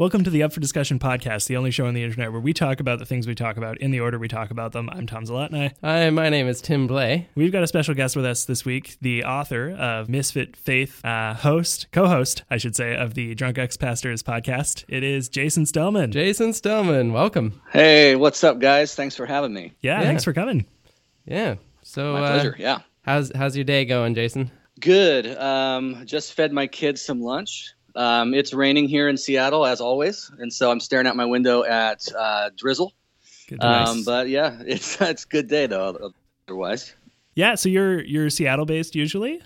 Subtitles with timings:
[0.00, 2.54] Welcome to the Up for Discussion podcast, the only show on the internet where we
[2.54, 4.88] talk about the things we talk about in the order we talk about them.
[4.90, 5.72] I'm Tom Zalatni.
[5.84, 7.28] Hi, my name is Tim Blay.
[7.34, 11.34] We've got a special guest with us this week, the author of Misfit Faith, uh,
[11.34, 14.86] host, co-host, I should say, of the Drunk Ex Pastors podcast.
[14.88, 16.12] It is Jason Stellman.
[16.12, 17.60] Jason Stellman, welcome.
[17.70, 18.94] Hey, what's up, guys?
[18.94, 19.74] Thanks for having me.
[19.82, 20.06] yeah, Yeah.
[20.06, 20.64] thanks for coming.
[21.26, 21.56] Yeah.
[21.82, 22.56] So, My uh, pleasure.
[22.58, 22.78] Yeah.
[23.02, 24.50] how's how's your day going, Jason?
[24.80, 25.26] Good.
[25.36, 27.74] Um, just fed my kids some lunch.
[27.94, 31.64] Um, it's raining here in Seattle as always, and so I'm staring out my window
[31.64, 32.92] at uh, drizzle.
[33.60, 36.12] Um, but yeah, it's it's good day though.
[36.48, 36.94] Otherwise,
[37.34, 39.42] yeah, so you're you're Seattle based usually.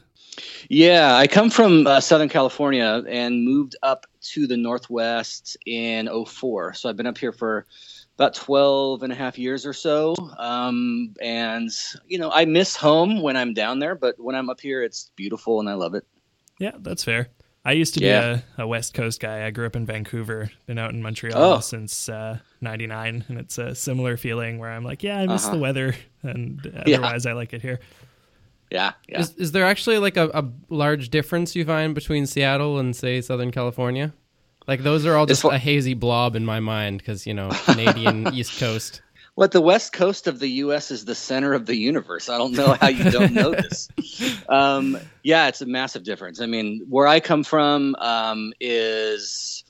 [0.69, 6.75] yeah, I come from uh, Southern California and moved up to the Northwest in 04.
[6.75, 7.67] So I've been up here for
[8.17, 10.15] about 12 and a half years or so.
[10.39, 11.71] Um, and,
[12.07, 15.11] you know, I miss home when I'm down there, but when I'm up here, it's
[15.17, 16.07] beautiful and I love it.
[16.59, 17.29] Yeah, that's fair.
[17.65, 18.41] I used to be Yeah.
[18.59, 19.47] a, a West Coast guy.
[19.47, 21.61] I grew up in Vancouver, been out in Montreal Oh.
[21.61, 25.55] since uh, 99, and it's a similar feeling where I'm like, yeah, I miss Uh-huh.
[25.55, 26.97] the weather, and Yeah.
[26.99, 27.81] otherwise I like it here.
[28.71, 28.93] Yeah.
[29.09, 29.21] Yeah.
[29.21, 33.21] Is is there actually like a, a large difference you find between Seattle and say
[33.21, 34.13] Southern California?
[34.67, 37.51] Like those are all just far- a hazy blob in my mind because you know
[37.65, 39.01] Canadian East Coast.
[39.37, 40.91] What the west coast of the U.S.
[40.93, 42.29] is the center of the universe.
[42.29, 43.89] I don't know how you don't know this.
[44.49, 46.41] Um, yeah, it's a massive difference.
[46.41, 49.65] I mean, where I come from um, is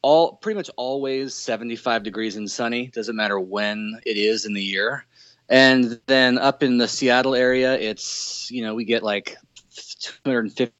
[0.00, 2.86] all pretty much always 75 degrees and sunny.
[2.86, 5.04] Doesn't matter when it is in the year.
[5.48, 9.36] And then up in the Seattle area, it's you know we get like
[10.00, 10.72] 250,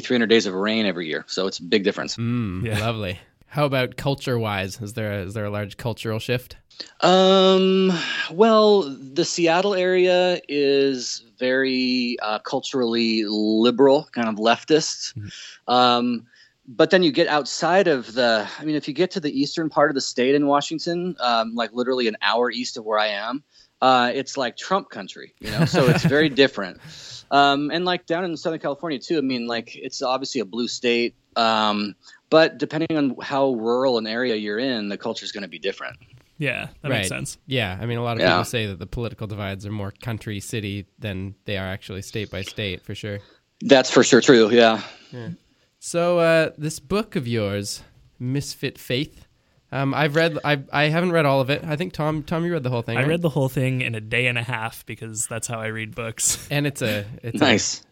[0.00, 1.24] 300 days of rain every year.
[1.28, 2.16] So it's a big difference.
[2.16, 2.78] Mm, Yeah.
[2.78, 3.18] Lovely.
[3.50, 4.80] How about culture wise?
[4.80, 6.56] Is there a, is there a large cultural shift?
[7.00, 7.92] Um,
[8.30, 15.14] well, the Seattle area is very uh, culturally liberal, kind of leftist.
[15.66, 16.26] Um,
[16.68, 19.68] but then you get outside of the, I mean, if you get to the eastern
[19.68, 23.08] part of the state in Washington, um, like literally an hour east of where I
[23.08, 23.42] am,
[23.82, 26.78] uh, it's like Trump country, you know, so it's very different.
[27.30, 30.68] Um, and like down in Southern California too, I mean, like it's obviously a blue
[30.68, 31.14] state.
[31.36, 31.94] Um,
[32.28, 35.58] but depending on how rural an area you're in, the culture is going to be
[35.58, 35.96] different.
[36.38, 36.98] Yeah, that right.
[36.98, 37.38] makes sense.
[37.46, 37.78] Yeah.
[37.80, 38.30] I mean, a lot of Yeah.
[38.30, 42.30] people say that the political divides are more country city than they are actually state
[42.30, 43.18] by state for sure.
[43.60, 44.50] That's for sure true.
[44.50, 44.80] Yeah.
[45.78, 47.82] So uh, this book of yours,
[48.18, 49.26] Misfit Faith,
[49.72, 50.38] um, I've read.
[50.44, 51.62] I I haven't read all of it.
[51.64, 52.96] I think Tom Tom you read the whole thing.
[52.96, 53.08] I right?
[53.10, 55.94] read the whole thing in a day and a half because that's how I read
[55.94, 56.46] books.
[56.50, 57.82] and it's a it's Nice.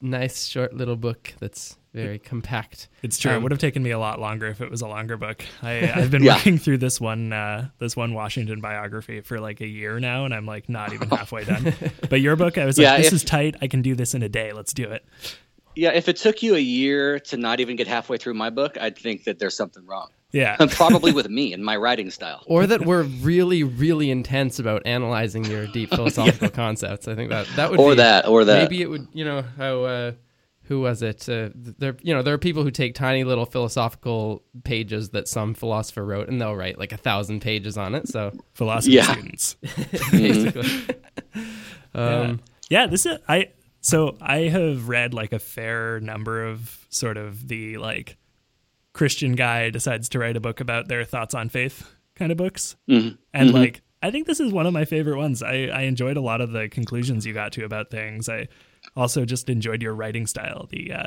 [0.00, 2.88] a nice short little book that's very compact.
[3.04, 3.30] It's true.
[3.30, 5.44] it Um, would have taken me a lot longer if it was a longer book.
[5.62, 6.34] I, I've been Yeah.
[6.34, 10.34] working through this one, uh, this one Washington biography for like a year now, and
[10.34, 11.72] I'm like not even halfway done.
[12.10, 13.54] but your book, I was like, this if- is tight.
[13.62, 14.52] I can do this in a day.
[14.52, 15.04] Let's do it.
[15.76, 18.76] Yeah, if it took you a year to not even get halfway through my book,
[18.80, 20.08] I'd think that there's something wrong.
[20.34, 20.56] Yeah.
[20.70, 22.42] Probably with me and my writing style.
[22.46, 27.06] Or that we're really, really intense about analyzing your deep philosophical concepts.
[27.06, 28.62] I think that that would Or be, that, or that.
[28.62, 30.12] Maybe it would, you know, how uh,
[30.64, 31.28] who was it?
[31.28, 35.54] Uh, there, you know, there are people who take tiny little philosophical pages that some
[35.54, 38.08] philosopher wrote, and they'll write like a thousand pages on it.
[38.08, 39.12] So Philosophy Yeah.
[39.12, 39.54] students.
[40.10, 40.68] basically,
[41.94, 42.40] um,
[42.70, 43.50] Yeah, this is I
[43.82, 48.16] so I have read like a fair number of sort of the like
[48.94, 52.76] Christian guy decides to write a book about their thoughts on faith kind of books.
[52.88, 53.18] Mhm.
[53.34, 53.52] And Mhm.
[53.52, 55.42] like I think this is one of my favorite ones.
[55.42, 58.28] I, I enjoyed a lot of the conclusions you got to about things.
[58.28, 58.48] I
[58.96, 61.06] also just enjoyed your writing style, the uh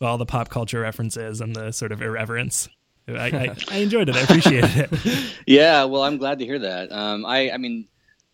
[0.00, 2.68] all the pop culture references and the sort of irreverence.
[3.08, 4.16] I, I, I enjoyed it.
[4.16, 5.34] I appreciated it.
[5.46, 6.92] Yeah, well, I'm glad to hear that.
[6.92, 7.88] Um, I, I mean,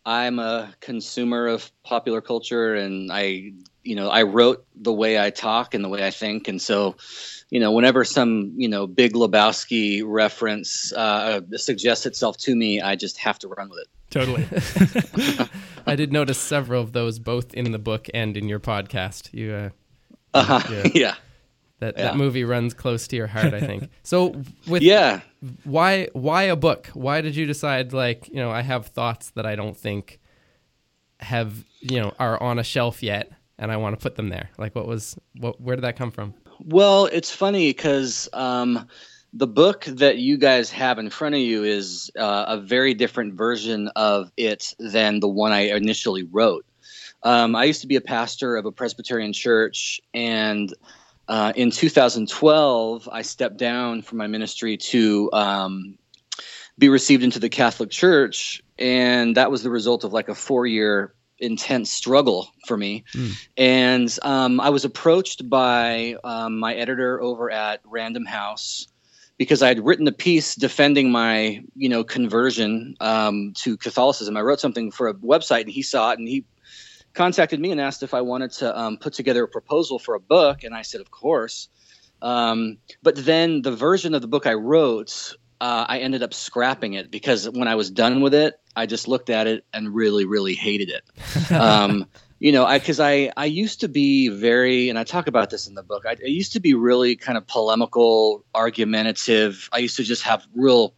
[0.05, 3.53] I'm a consumer of popular culture, and I,
[3.85, 6.97] you know, I wrote the way I talk and the way I think, and so,
[7.55, 12.97] you know, whenever some, you know, Big Lebowski reference uh, suggests itself to me, I
[12.97, 13.89] just have to run with it.
[14.11, 15.49] Totally.
[15.87, 19.33] I did notice several of those both in the book and in your podcast.
[19.33, 19.69] You uh,
[20.35, 20.61] Uh-huh.
[20.69, 20.91] Yeah.
[20.95, 21.15] yeah.
[21.79, 22.03] that Yeah.
[22.07, 23.89] that movie runs close to your heart, I think.
[24.03, 24.35] So
[24.67, 25.21] with Yeah.
[25.63, 26.89] why why a book?
[26.93, 30.19] Why did you decide like, you know, I have thoughts that I don't think
[31.21, 33.31] have, you know, are on a shelf yet
[33.61, 34.51] and I want to put them there?
[34.59, 36.35] Like what was what where did that come from?
[36.61, 38.89] Well, it's funny because um,
[39.33, 43.35] the book that you guys have in front of you is uh, a very different
[43.35, 46.65] version of it than the one I initially wrote.
[47.23, 50.73] Um, I used to be a pastor of a Presbyterian church, and
[51.27, 55.99] uh, in 2012, I stepped down from my ministry to um,
[56.79, 61.15] be received into the Catholic Church, and that was the result of like a four-year
[61.39, 63.05] intense struggle for me.
[63.15, 63.47] Mm.
[63.57, 68.87] And um, I was approached by um, my editor over at Random House
[69.37, 74.37] because I had written a piece defending my, you know, conversion um, to Catholicism.
[74.37, 76.45] I wrote something for a website, and he saw it, and he
[77.15, 80.21] contacted me and asked if I wanted to um, put together a proposal for a
[80.21, 81.69] book, and I said, of course.
[82.23, 86.95] Um, but then the version of the book I wrote, uh, I ended up scrapping
[86.95, 90.25] it because when I was done with it, I just looked at it and really,
[90.25, 91.05] really hated it.
[91.51, 92.07] Um,
[92.41, 95.67] you know, I because I I used to be very, and I talk about this
[95.67, 96.05] in the book.
[96.07, 99.69] I, I, used to be really kind of polemical, argumentative.
[99.73, 100.95] I used to just have real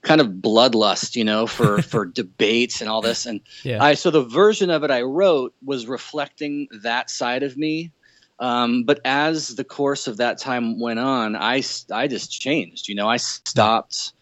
[0.00, 3.26] kind of bloodlust, you know, for for debates and all this.
[3.26, 3.82] And yeah.
[3.82, 7.92] I so the version of it I wrote was reflecting that side of me.
[8.38, 11.62] Um, but as the course of that time went on, I
[11.92, 12.88] I just changed.
[12.88, 14.12] You know, I stopped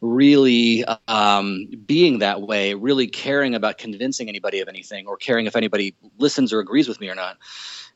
[0.00, 5.56] really um, being that way, really caring about convincing anybody of anything or caring if
[5.56, 7.36] anybody listens or agrees with me or not.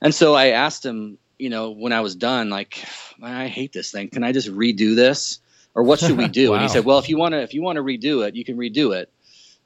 [0.03, 2.85] And so I asked him, you know, when I was done, like,
[3.23, 4.11] I hate this thing.
[4.11, 5.41] Can I just redo this?
[5.75, 6.51] Or what should we do?
[6.51, 6.57] wow.
[6.57, 8.45] And he said, well, if you want to, if you want to redo it, you
[8.45, 9.11] can redo it.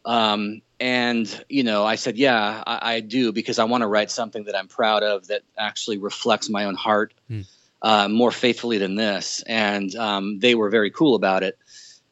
[0.04, 4.10] Um, and you know, I said, yeah, I, I do because I want to write
[4.10, 7.42] something that I'm proud of that actually reflects my own heart hmm.
[7.82, 9.42] uh, more faithfully than this.
[9.46, 11.58] And um, they were very cool about it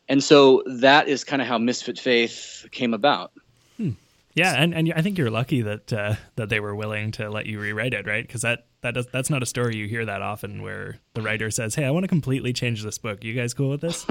[0.08, 3.32] and so that is kind of how Misfit Faith came about.
[3.76, 3.90] Hmm.
[4.34, 7.46] Yeah, and, and I think you're lucky that uh, that they were willing to let
[7.46, 8.26] you rewrite it, right?
[8.26, 11.50] Because that that does, that's not a story you hear that often, where the writer
[11.50, 13.24] says, "Hey, I want to completely change this book.
[13.24, 14.06] You guys cool with this?"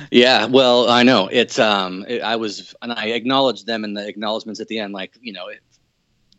[0.10, 1.58] yeah, well, I know it's.
[1.58, 5.16] Um, it, I was, and I acknowledged them in the acknowledgments at the end, like
[5.20, 5.62] you know, it,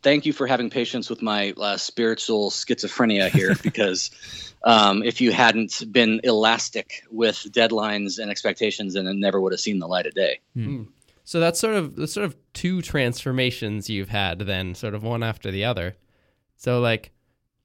[0.04, 4.12] thank you for having patience with my uh, spiritual schizophrenia here, because
[4.64, 9.60] um, if you hadn't been elastic with deadlines and expectations, then it never would have
[9.60, 10.40] seen the light of day.
[10.54, 10.84] Hmm.
[11.24, 15.24] So that's sort of the sort of two transformations you've had, then sort of one
[15.24, 15.96] after the other.
[16.58, 17.12] So like,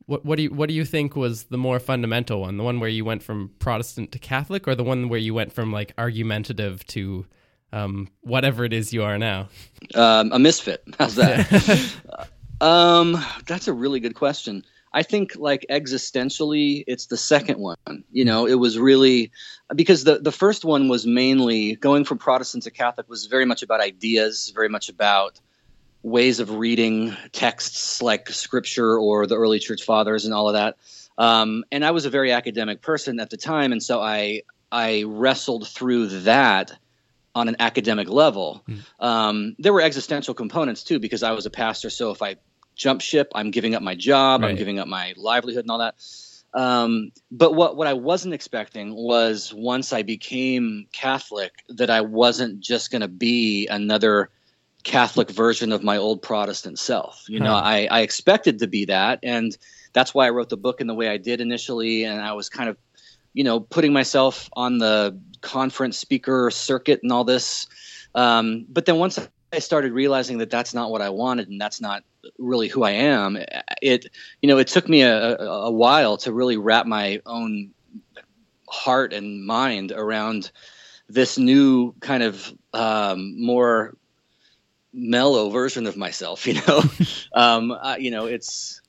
[0.06, 2.56] what what do you what do you think was the more fundamental one?
[2.56, 5.52] The one where you went from Protestant to Catholic, or the one where you went
[5.52, 7.26] from like argumentative to
[7.72, 9.48] um, whatever it is you are now?
[9.94, 10.82] Um, a misfit.
[10.98, 11.94] How's that?
[12.60, 14.64] um, that's a really good question.
[14.92, 17.76] I think like existentially, it's the second one.
[18.10, 19.30] You know, it was really
[19.74, 23.62] because the the first one was mainly going from Protestant to Catholic was very much
[23.62, 25.40] about ideas, very much about
[26.02, 30.78] ways of reading texts like Scripture or the early Church Fathers and all of that.
[31.18, 34.42] Um, and I was a very academic person at the time, and so I
[34.72, 36.78] I wrestled through that
[37.38, 38.62] on an academic level.
[38.68, 38.80] Mm.
[39.00, 41.90] Um, there were existential components too because I was a pastor.
[41.90, 42.36] So if I
[42.78, 43.32] jump ship.
[43.34, 44.40] I'm giving up my job.
[44.40, 44.50] Right.
[44.50, 45.96] I'm giving up my livelihood and all that.
[46.54, 52.60] Um, but what what I wasn't expecting was once I became Catholic that I wasn't
[52.60, 54.30] just going to be another
[54.82, 57.26] Catholic version of my old Protestant self.
[57.28, 57.44] You huh.
[57.44, 59.54] know, I, I expected to be that, and
[59.92, 62.04] that's why I wrote the book in the way I did initially.
[62.04, 62.78] And I was kind of,
[63.38, 67.68] you know, putting myself on the conference speaker circuit and all this.
[68.16, 69.16] Um, but then once
[69.52, 72.02] I started realizing that that's not what I wanted and that's not
[72.40, 73.38] really who I am,
[73.80, 74.06] it
[74.42, 77.70] you know it took me a, a while to really wrap my own
[78.68, 80.50] heart and mind around
[81.08, 83.94] this new kind of um, more
[84.92, 86.44] mellow version of myself.
[86.48, 86.82] You know,
[87.34, 88.80] um, uh, you know it's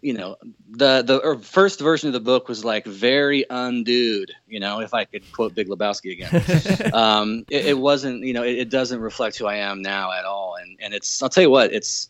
[0.00, 0.36] you know
[0.70, 5.04] the the first version of the book was like very un-Dude you know if i
[5.04, 9.36] could quote big lebowski again um, it, it, wasn't you know it, it, doesn't reflect
[9.38, 12.08] who i am now at all and and it's i'll tell you what it's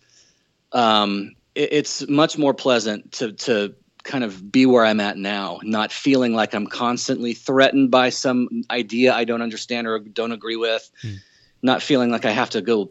[0.72, 5.58] um, it, it's much more pleasant to to kind of be where i'm at now
[5.62, 10.56] not feeling like i'm constantly threatened by some idea i don't understand or don't agree
[10.56, 11.14] with hmm.
[11.62, 12.90] not feeling like i have to go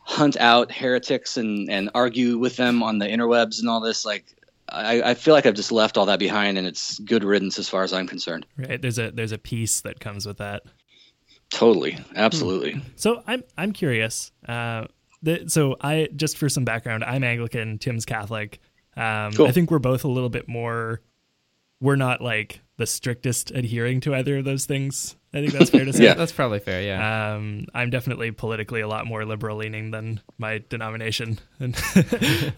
[0.00, 4.37] hunt out heretics and and argue with them on the interwebs and all this like
[4.70, 7.68] I, I, feel like I've just left all that behind, and it's good riddance as
[7.68, 8.46] far as I'm concerned.
[8.56, 8.80] Right.
[8.80, 10.62] There's a there's a peace that comes with that.
[11.50, 11.98] Totally.
[12.14, 12.72] Absolutely.
[12.72, 12.80] Hmm.
[12.96, 14.32] So I'm I'm curious.
[14.46, 14.86] Uh,
[15.22, 17.78] the, so I just for some background, I'm Anglican.
[17.78, 18.60] Tim's Catholic.
[18.96, 19.46] Um, cool.
[19.46, 21.00] I think we're both a little bit more.
[21.80, 25.16] We're not like the strictest adhering to either of those things.
[25.32, 26.04] I think that's fair to say.
[26.04, 26.82] yeah, that's probably fair.
[26.82, 27.34] Yeah.
[27.34, 31.38] Um, I'm definitely politically a lot more liberal leaning than my denomination,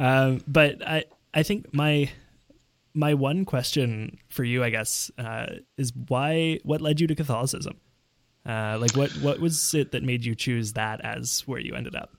[0.01, 2.11] um, but I I think my
[2.93, 5.47] my one question for you, I guess, uh,
[5.77, 6.59] is why?
[6.65, 7.79] What led you to Catholicism?
[8.45, 11.95] Uh, like, what what was it that made you choose that as where you ended
[11.95, 12.17] up?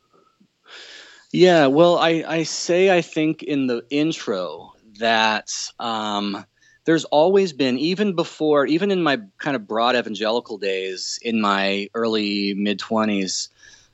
[1.34, 6.46] Yeah, well, I I say I think in the intro that um,
[6.86, 11.90] there's always been even before even in my kind of broad evangelical days in my
[11.96, 13.50] early mid 20s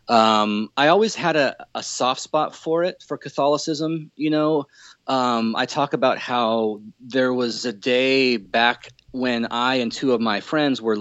[0.09, 4.11] um, I always had a, a soft spot for it, for Catholicism.
[4.15, 4.65] You know,
[5.07, 10.21] um, I talk about how there was a day back when I and two of
[10.21, 10.97] my friends were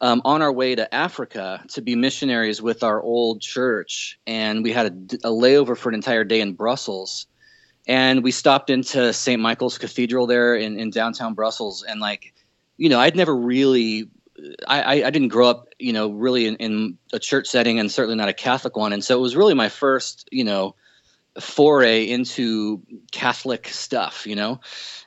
[0.00, 4.72] um, on our way to Africa to be missionaries with our old church, and we
[4.72, 7.26] had a, a layover for an entire day in Brussels.
[7.86, 9.40] And we stopped into St.
[9.40, 12.32] Michael's Cathedral there in, in downtown Brussels, and like,
[12.78, 14.08] you know, I'd never really
[14.66, 18.16] I, I, didn't grow up, you know, really in, in, a church setting and certainly
[18.16, 18.92] not a Catholic one.
[18.92, 20.74] And so it was really my first, you know,
[21.40, 24.60] foray into Catholic stuff, you know,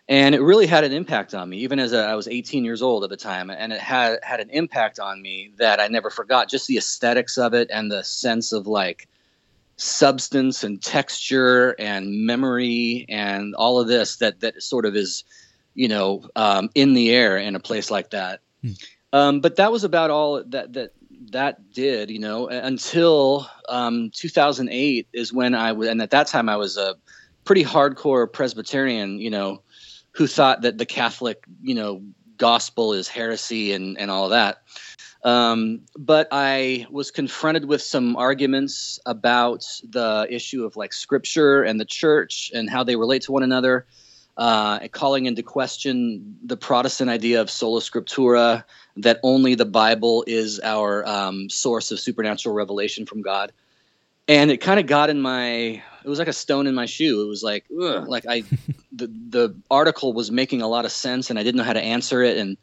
[0.10, 2.82] and it really had an impact on me, even as a, I was 18 years
[2.82, 3.50] old at the time.
[3.50, 7.38] And it had, had an impact on me that I never forgot, just the aesthetics
[7.38, 9.08] of it and the sense of like
[9.76, 15.26] substance and texture and memory and all of this that, that sort of is,
[15.76, 18.40] you know, um, in the air in a place like that.
[18.62, 18.72] Hmm.
[19.14, 20.92] Um, but that was about all that that
[21.32, 26.50] that did, you know, until um, 2008 is when I was, and at that time
[26.50, 26.96] I was a
[27.44, 29.62] pretty hardcore Presbyterian, you know,
[30.12, 32.02] who thought that the Catholic, you know,
[32.38, 34.62] gospel is heresy and and all that.
[35.24, 41.80] Um, but I was confronted with some arguments about the issue of like scripture and
[41.80, 43.88] the church and how they relate to one another,
[44.38, 48.63] uh, calling into question the Protestant idea of sola scriptura
[48.98, 53.51] that only the Bible is our um, source of supernatural revelation from God.
[54.27, 57.24] And it kind of got in my, it was like a stone in my shoe.
[57.24, 58.44] It was like, ugh, like I,
[58.91, 61.82] the, the article was making a lot of sense and I didn't know how to
[61.82, 62.38] answer it.
[62.38, 62.58] And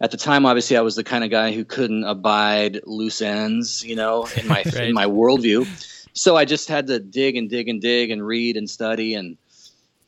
[0.00, 3.84] at the time, obviously I was the kind of guy who couldn't abide loose ends,
[3.84, 4.74] you know, in my, right.
[4.88, 5.66] in my worldview.
[6.14, 9.14] So I just had to dig and dig and dig and read and study.
[9.14, 9.36] And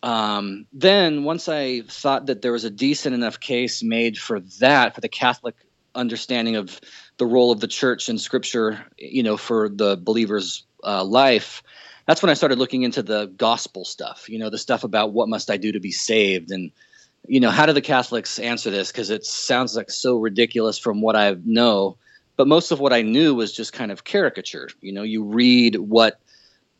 [0.02, 4.94] um, then once I thought that there was a decent enough case made for that,
[4.94, 5.54] for the Catholic
[5.94, 6.80] understanding of
[7.18, 11.62] the role of the church and scripture, you know, for the believer's uh, life,
[12.06, 15.28] that's when I started looking into the gospel stuff, you know, the stuff about what
[15.28, 16.70] must I do to be saved and,
[17.26, 18.90] you know, how do the Catholics answer this?
[18.90, 21.98] Because it sounds like so ridiculous from what I know.
[22.36, 24.70] But most of what I knew was just kind of caricature.
[24.80, 26.18] You know, you read what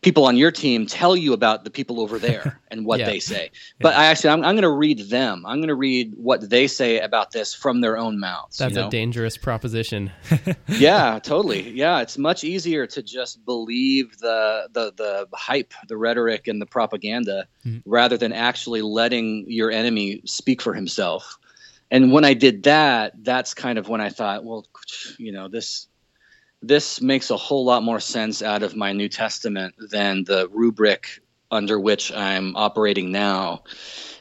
[0.02, 3.07] people on your team tell you about the people over there and what yeah.
[3.07, 3.50] they say.
[3.80, 4.00] But yeah.
[4.00, 5.45] I actually, I'm, I'm going to read them.
[5.47, 8.59] I'm going to read what they say about this from their own mouths.
[8.59, 8.88] That's you know?
[8.88, 10.11] a dangerous proposition.
[10.69, 11.71] yeah, totally.
[11.71, 16.66] Yeah, it's much easier to just believe the the the hype, the rhetoric, and the
[16.66, 17.88] propaganda, mm-hmm.
[17.88, 21.38] rather than actually letting your enemy speak for himself.
[21.90, 24.64] And when I did that, that's kind of when I thought, well,
[25.19, 25.88] you know, this
[26.62, 31.21] this makes a whole lot more sense out of my New Testament than the rubric
[31.50, 33.64] under which I'm operating now.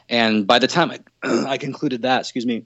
[0.08, 0.98] And by the time I,
[1.48, 2.64] I concluded that, excuse me,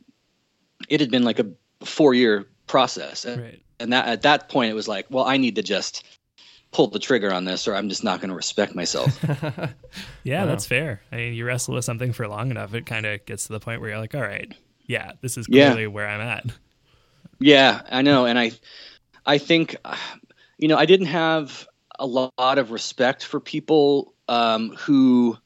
[0.89, 1.51] it had been like a
[1.85, 3.27] four year process.
[3.27, 3.61] Right.
[3.81, 6.05] And that at that point, it was like, well, I need to just
[6.71, 9.23] pull the trigger on this or I'm just not going to respect myself.
[10.25, 11.03] yeah, uh, that's fair.
[11.13, 13.61] I mean, you wrestle with something for long enough, it kind of gets to the
[13.61, 14.53] point where you're like, all right,
[14.87, 15.89] yeah, this is clearly yeah.
[15.89, 16.47] where I'm at.
[17.41, 18.27] Yeah, I know.
[18.27, 18.53] And I,
[19.27, 19.77] I think,
[20.59, 21.67] you know, I didn't have
[21.99, 25.37] a lot of respect for people um, who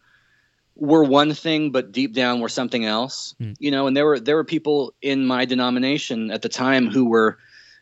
[0.74, 3.34] were one thing but deep down were something else.
[3.40, 3.56] Mm.
[3.58, 7.06] You know, and there were there were people in my denomination at the time who
[7.06, 7.38] were,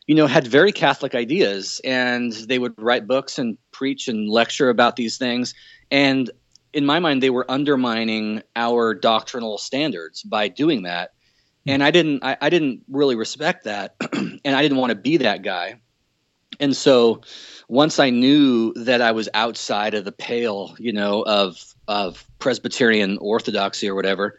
[0.07, 4.71] you know, had very Catholic ideas and they would write books and preach and lecture
[4.71, 5.55] about these things.
[5.91, 6.31] And
[6.73, 11.12] in my mind, they were undermining our doctrinal standards by doing that.
[11.67, 11.75] Mm.
[11.75, 15.19] And I didn't I, I didn't really respect that and I didn't want to be
[15.19, 15.81] that guy
[16.61, 17.23] and so
[17.69, 23.19] once I knew that I was outside of the pale, you know, of of Presbyterian
[23.19, 24.39] orthodoxy or whatever,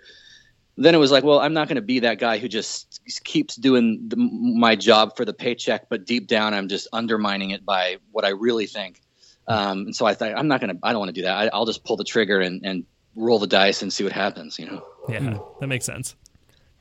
[0.77, 3.55] then it was like, well, I'm not going to be that guy who just keeps
[3.55, 7.97] doing the, my job for the paycheck, but deep down I'm just undermining it by
[8.11, 9.01] what I really think.
[9.47, 11.53] Um, and so I thought I'm not going to, I don't want to do that.
[11.53, 14.59] I, will just pull the trigger and, and roll the dice and see what happens.
[14.59, 14.85] You know?
[15.09, 16.15] Yeah, that makes sense.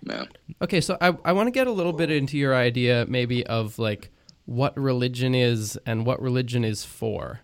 [0.03, 0.25] Yeah.
[0.63, 3.79] Okay, so I I want to get a little bit into your idea maybe of
[3.79, 4.11] like
[4.47, 7.41] what religion is and what religion is for.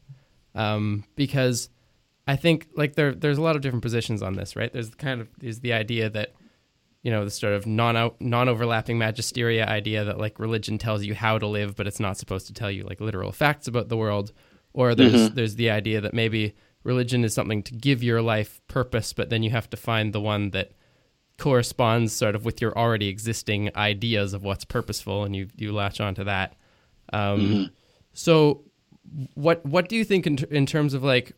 [0.55, 1.69] Um, because
[2.27, 4.73] I think like there there's a lot of different positions on this, right?
[4.73, 6.33] There's kind of is the idea that
[7.03, 11.15] you know the sort of non non overlapping magisteria idea that like religion tells you
[11.15, 13.97] how to live, but it's not supposed to tell you like literal facts about the
[13.97, 14.33] world.
[14.73, 15.35] Or there's mm-hmm.
[15.35, 16.55] there's the idea that maybe
[16.85, 20.21] religion is something to give your life purpose, but then you have to find the
[20.21, 20.73] one that
[21.39, 26.01] corresponds sort of with your already existing ideas of what's purposeful, and you you latch
[26.01, 26.55] onto that.
[27.13, 27.65] Um, Mm-hmm.
[28.15, 28.65] So,
[29.35, 31.33] what what do you think in, t- in terms of like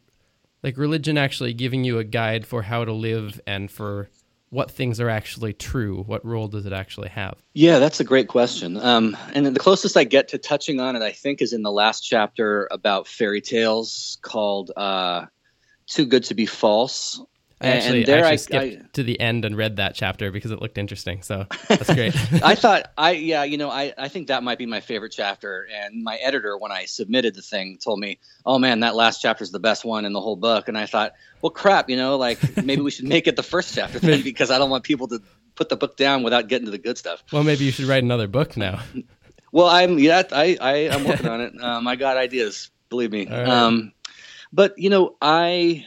[0.62, 4.08] like religion actually giving you a guide for how to live and for
[4.50, 6.02] what things are actually true?
[6.02, 7.36] What role does it actually have?
[7.54, 8.76] Yeah, that's a great question.
[8.76, 11.72] Um, and the closest I get to touching on it, I think, is in the
[11.72, 15.26] last chapter about fairy tales called uh,
[15.86, 17.20] "Too Good to Be False."
[17.61, 19.94] I actually, and there I I, actually I, skipped to the end and read that
[19.94, 21.23] chapter because it looked interesting.
[21.23, 22.14] So that's great.
[22.42, 25.66] I thought I yeah, you know, I, I think that might be my favorite chapter.
[25.73, 29.44] And my editor, when I submitted the thing, told me, Oh man, that last chapter
[29.44, 30.68] is the best one in the whole book.
[30.68, 33.75] And I thought, well crap, you know, like maybe we should make it the first
[33.75, 35.23] chapter then because I don't want people to
[35.54, 37.23] put the book down without getting to the good stuff.
[37.32, 38.80] well, maybe you should write another book now.
[39.54, 41.62] Well, I'm yeah, I, I I'm working on it.
[41.62, 43.28] Um, I got ideas, believe me.
[43.28, 43.46] Right.
[43.46, 43.92] Um,
[44.52, 45.87] but you know, I,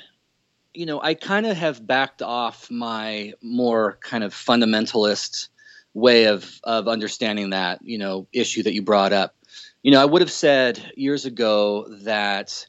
[0.78, 5.48] you know, I kind of have backed off my more kind of fundamentalist
[5.96, 9.36] way of of understanding that you know issue that you brought up.
[9.82, 12.68] You know, I would have said years ago that,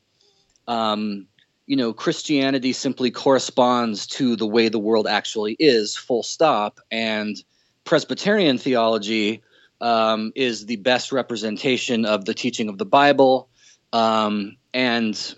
[0.67, 1.27] um,
[1.67, 7.37] you know, Christianity simply corresponds to the way the world actually is, full stop, and
[7.85, 9.43] Presbyterian theology
[9.83, 13.51] um, is the best representation of the teaching of the Bible.
[13.93, 15.35] Um, and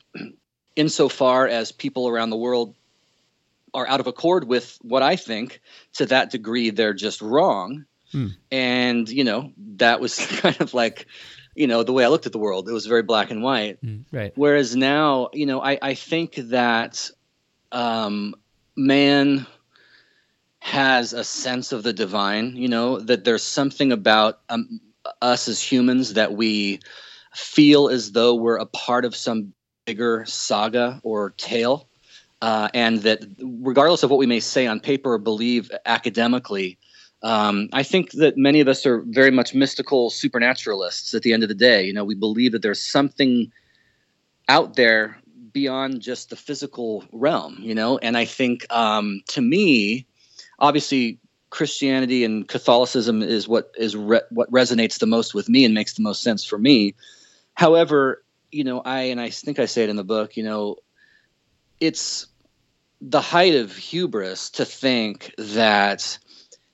[0.81, 2.75] insofar as people around the world
[3.75, 5.61] are out of accord with what I think,
[5.93, 7.85] to that degree, they're just wrong.
[8.13, 8.29] Hmm.
[8.51, 11.07] And, you know, that was kind of like,
[11.55, 12.67] you know, the way I looked at the world.
[12.67, 13.79] It was very black and white.
[14.11, 14.33] right.
[14.37, 17.11] Whereas now, you know, I, I think that
[17.73, 18.35] um,
[18.75, 19.47] man
[20.61, 24.81] has a sense of the divine, you know, that there's something about um,
[25.21, 26.81] us as humans that we
[27.35, 29.53] feel as though we're a part of some
[29.91, 31.89] bigger saga or tale.
[32.41, 36.79] Uh, and that regardless of what we may say on paper or believe academically,
[37.23, 41.43] um, I think that many of us are very much mystical supernaturalists at the end
[41.43, 41.85] of the day.
[41.85, 43.51] You know, we believe that there's something
[44.49, 45.19] out there
[45.53, 47.99] beyond just the physical realm, you know?
[47.99, 50.07] And I think um, to me,
[50.61, 51.19] obviously,
[51.51, 55.95] Christianity and Catholicism is what is re- what resonates the most with me and makes
[55.95, 56.95] the most sense for me.
[57.55, 60.77] However, you know, I and I think I say it in the book, you know,
[61.81, 62.27] it's
[63.01, 66.19] the height of hubris to think that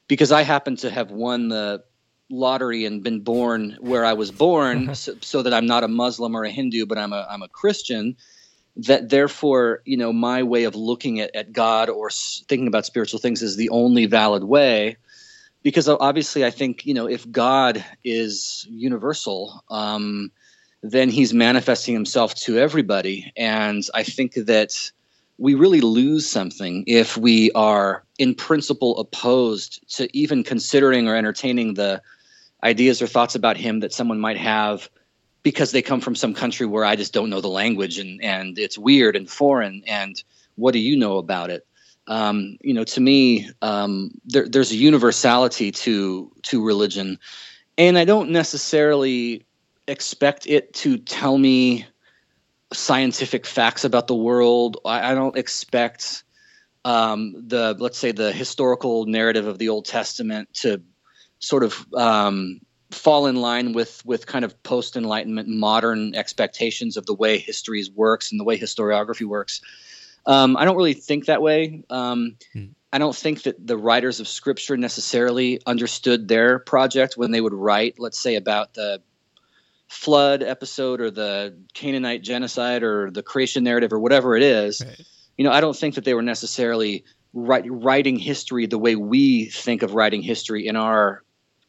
[0.09, 1.83] because I happen to have won the
[2.31, 6.37] lottery and been born where I was born, so, so that I'm not a Muslim
[6.37, 8.17] or a Hindu, but I'm a I'm a Christian.
[8.79, 12.85] That therefore, you know, my way of looking at, at God or s- thinking about
[12.85, 14.99] spiritual things is the only valid way.
[15.63, 20.31] Because obviously, I think you know, if God is universal, um,
[20.83, 24.91] then He's manifesting Himself to everybody, and I think that
[25.39, 31.75] we really lose something if we are in principle opposed to even considering or entertaining
[31.75, 32.01] the
[32.65, 34.89] ideas or thoughts about him that someone might have
[35.43, 38.59] because they come from some country where I just don't know the language and and
[38.59, 39.85] it's weird and foreign.
[39.87, 40.21] And
[40.57, 41.65] what do you know about it?
[42.09, 47.19] Um, you know, to me, um, there, there's a universality to to religion,
[47.79, 49.46] and I don't necessarily
[49.89, 51.87] expect it to tell me
[52.73, 54.79] scientific facts about the world.
[54.85, 56.25] I, I don't expect
[56.85, 60.83] um, the let's say the historical narrative of the Old Testament to
[61.39, 67.07] sort of um, fall in line with with kind of post Enlightenment modern expectations of
[67.07, 69.61] the way history works and the way historiography works.
[70.27, 71.83] Um, I don't really think that way.
[71.91, 72.67] Um, Hmm.
[72.93, 77.53] I don't think that the writers of Scripture necessarily understood their project when they would
[77.53, 79.03] write, let's say, about the
[79.89, 84.83] flood episode or the Canaanite genocide or the creation narrative or whatever it is.
[84.85, 85.01] Right.
[85.37, 89.47] You know, I don't think that they were necessarily write, writing history the way we
[89.47, 91.23] think of writing history in our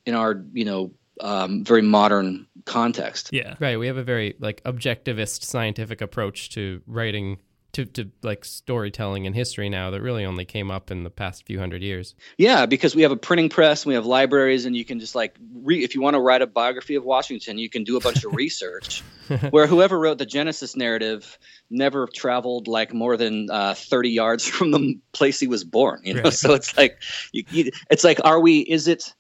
[0.06, 3.30] in our you know um, very modern context.
[3.32, 3.56] Yeah.
[3.60, 3.78] Right.
[3.78, 7.40] We have a very like objectivist scientific approach to writing
[7.78, 11.46] to, to like storytelling and history now that really only came up in the past
[11.46, 12.16] few hundred years.
[12.38, 15.14] Yeah, because we have a printing press, and we have libraries, and you can just
[15.14, 18.00] like re- if you want to write a biography of Washington, you can do a
[18.02, 19.04] bunch of research.
[19.52, 21.38] Where whoever wrote the Genesis narrative
[21.70, 26.02] never traveled like more than uh, thirty yards from the place he was born.
[26.04, 26.34] You know, Right.
[26.34, 27.00] so it's like
[27.32, 28.60] you, you, it's like, are we?
[28.60, 29.14] Is it?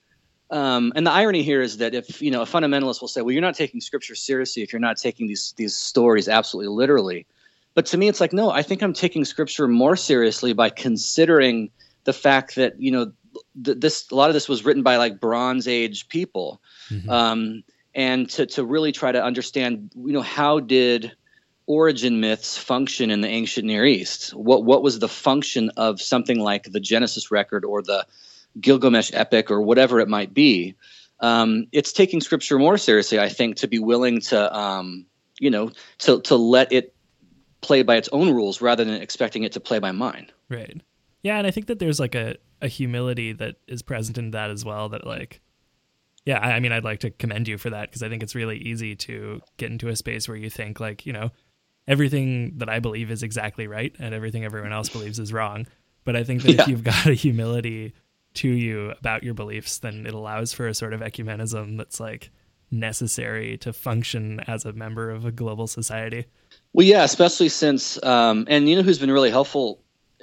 [0.50, 3.34] Um, and the irony here is that if you know a fundamentalist will say, "Well,
[3.34, 7.28] you're not taking Scripture seriously if you're not taking these these stories absolutely literally."
[7.78, 11.70] But to me, it's like, no, I think I'm taking Scripture more seriously by considering
[12.06, 13.12] the fact that you know
[13.63, 16.60] th- this a lot of this was written by like Bronze Age people,
[16.90, 17.08] Mhm.
[17.08, 17.63] um,
[17.94, 21.12] and to to really try to understand, you know, how did
[21.68, 24.32] origin myths function in the ancient Near East?
[24.32, 28.08] What what was the function of something like the Genesis record or the
[28.60, 30.74] Gilgamesh epic or whatever it might be.
[31.20, 35.06] Um, it's taking scripture more seriously, I think, to be willing to, um,
[35.40, 36.96] you know, to to let it
[37.62, 40.32] play by its own rules rather than expecting it to play by mine.
[40.50, 40.82] Right.
[41.24, 44.50] Yeah, and I think that there's like a, a humility that is present in that
[44.52, 44.89] as well.
[44.89, 45.41] That like,
[46.26, 48.36] yeah, I, I mean, I'd like to commend you for that because I think it's
[48.36, 51.32] really easy to get into a space where you think like, you know,
[51.88, 55.65] everything that I believe is exactly right and everything everyone else believes is wrong.
[56.06, 56.62] But I think that Yeah.
[56.62, 57.93] if you've got a humility
[58.36, 62.30] to you about your beliefs, then it allows for a sort of ecumenism that's like
[62.70, 66.26] necessary to function as a member of a global society.
[66.78, 69.80] Well, yeah, especially since, um, and you know who's been really helpful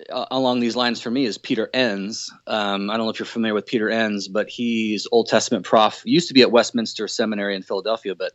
[0.09, 2.33] uh, along these lines for me is Peter Enns.
[2.47, 6.03] Um, I don't know if you're familiar with Peter Enns, but he's Old Testament prof.
[6.05, 8.35] Used to be at Westminster Seminary in Philadelphia, but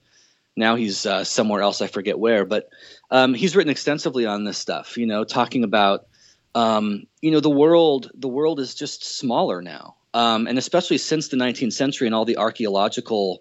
[0.58, 1.82] now he's uh, somewhere else.
[1.82, 2.68] I forget where, but
[3.10, 4.98] um, he's written extensively on this stuff.
[4.98, 6.08] You know, talking about
[6.56, 8.12] um, you know the world.
[8.16, 12.26] The world is just smaller now, um, and especially since the 19th century and all
[12.26, 13.40] the archaeological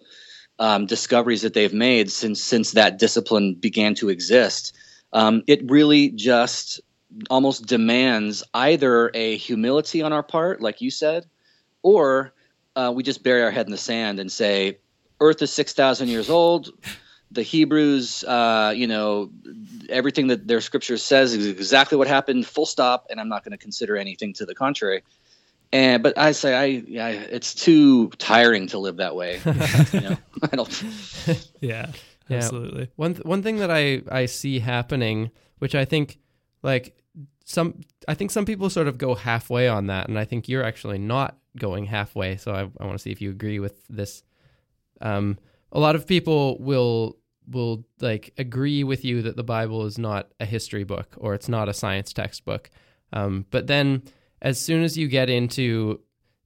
[0.58, 4.76] um, discoveries that they've made since since that discipline began to exist.
[5.12, 6.80] Um, it really just
[7.30, 11.26] almost demands either a humility on our part, like you said,
[11.82, 12.34] or
[12.76, 14.78] uh, we just bury our head in the sand and say,
[15.20, 16.70] "Earth is six thousand years old."
[17.30, 19.30] The Hebrews, uh, you know,
[19.90, 22.46] everything that their scripture says is exactly what happened.
[22.46, 25.02] Full stop, and I'm not going to consider anything to the contrary.
[25.72, 29.40] And but I say I yeah, it's too tiring to live that way.
[29.92, 30.16] you know,
[30.50, 30.84] I don't.
[31.60, 31.92] Yeah,
[32.28, 32.36] Yeah.
[32.36, 32.88] absolutely.
[32.96, 36.18] One th- one thing that I I see happening, which I think
[36.62, 36.96] like
[37.44, 40.64] some I think some people sort of go halfway on that, and I think you're
[40.64, 42.36] actually not going halfway.
[42.36, 44.22] So I, I want to see if you agree with this.
[45.00, 45.38] Um,
[45.72, 50.30] a lot of people will will like agree with you that the Bible is not
[50.40, 52.70] a history book or it's not a science textbook,
[53.12, 54.02] um, but then
[54.42, 56.00] as soon as you get into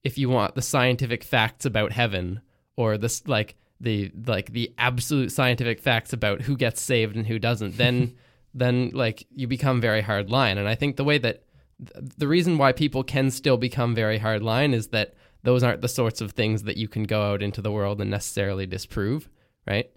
[0.05, 2.41] if you want the scientific facts about heaven
[2.77, 7.39] or this like the like the absolute scientific facts about who gets saved and who
[7.39, 8.15] doesn't then
[8.55, 10.59] then like you become very hard line.
[10.59, 11.45] And i think the way that
[11.79, 15.81] th- the reason why people can still become very hard line is that those aren't
[15.81, 19.29] the sorts of things that you can go out into the world and necessarily disprove
[19.67, 19.91] right?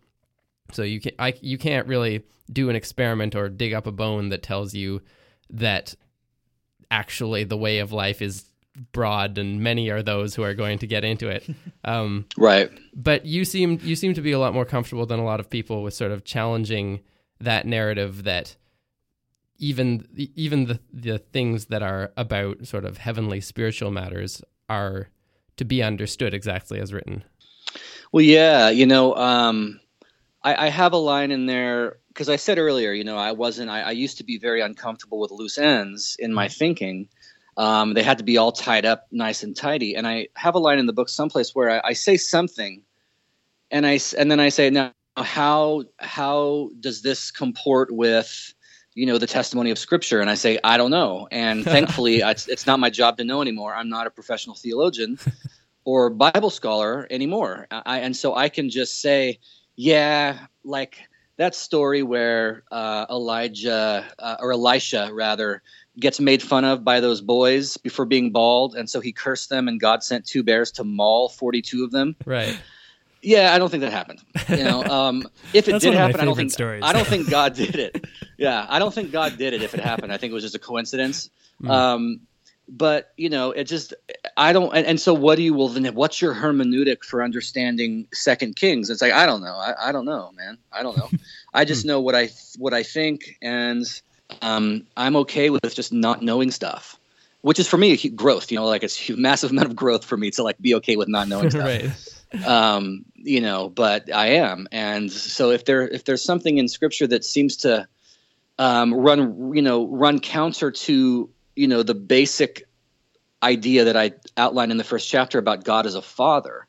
[0.71, 4.29] So you can I, you can't really do an experiment or dig up a bone
[4.29, 5.01] that tells you
[5.49, 5.95] that
[6.91, 8.45] actually the way of life is
[8.91, 11.47] broad and many are those who are going to get into it
[11.85, 12.69] um, Right.
[12.93, 15.49] but you seem you seem to be a lot more comfortable than a lot of
[15.49, 16.99] people with sort of challenging
[17.39, 18.55] that narrative that
[19.57, 25.07] even even the the things that are about sort of heavenly spiritual matters are
[25.55, 27.23] to be understood exactly as written.
[28.11, 29.79] Well, yeah, you know, um,
[30.45, 33.69] I, I have a line in there because I said earlier, you know, I wasn't.
[33.69, 37.09] I, I used to be very uncomfortable with loose ends in my thinking.
[37.57, 39.95] Um, they had to be all tied up, nice and tidy.
[39.95, 42.83] And I have a line in the book someplace where I, I say something,
[43.71, 48.53] and I and then I say, now how how does this comport with
[48.93, 52.47] you know the testimony of scripture and i say i don't know and thankfully it's,
[52.47, 55.17] it's not my job to know anymore i'm not a professional theologian
[55.85, 59.39] or bible scholar anymore I, and so i can just say
[59.75, 60.99] yeah like
[61.37, 65.61] that story where uh, elijah uh, or elisha rather
[65.99, 69.67] gets made fun of by those boys before being bald and so he cursed them
[69.67, 72.57] and god sent two bears to maul 42 of them Right.
[73.21, 74.21] yeah, I don't think that happened.
[74.49, 76.83] You know, um, if it did one of my happen, I don't think stories.
[76.85, 78.05] I don't think God did it.
[78.37, 79.63] Yeah, I don't think God did it.
[79.63, 81.29] If it happened, I think it was just a coincidence.
[81.67, 82.19] Um,
[82.67, 83.93] but you know, it just
[84.37, 84.75] I don't.
[84.75, 85.53] And, and so, what do you?
[85.53, 88.89] Well, then, what's your hermeneutic for understanding Second Kings?
[88.89, 89.53] It's like I don't know.
[89.53, 90.57] I, I don't know, man.
[90.71, 91.09] I don't know.
[91.53, 93.85] I just know what I what I think, and
[94.41, 96.99] um, I'm okay with just not knowing stuff.
[97.41, 100.17] Which is for me growth, you know, like it's a massive amount of growth for
[100.17, 102.45] me to like be okay with not knowing stuff right.
[102.45, 107.07] um, you know, but I am, and so if there if there's something in Scripture
[107.07, 107.87] that seems to
[108.57, 112.67] um, run, you know, run counter to you know the basic
[113.43, 116.67] idea that I outlined in the first chapter about God as a father,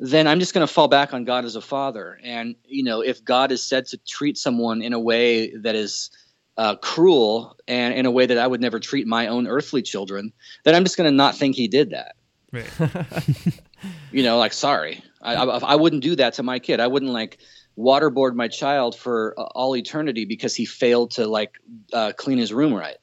[0.00, 2.18] then I'm just going to fall back on God as a father.
[2.22, 6.10] And you know, if God is said to treat someone in a way that is
[6.56, 10.32] uh, cruel and in a way that I would never treat my own earthly children,
[10.64, 12.16] then I'm just going to not think He did that
[12.52, 12.70] Right.
[14.12, 17.12] you know like sorry I, I, I wouldn't do that to my kid i wouldn't
[17.12, 17.38] like
[17.78, 21.58] waterboard my child for uh, all eternity because he failed to like
[21.92, 22.96] uh, clean his room right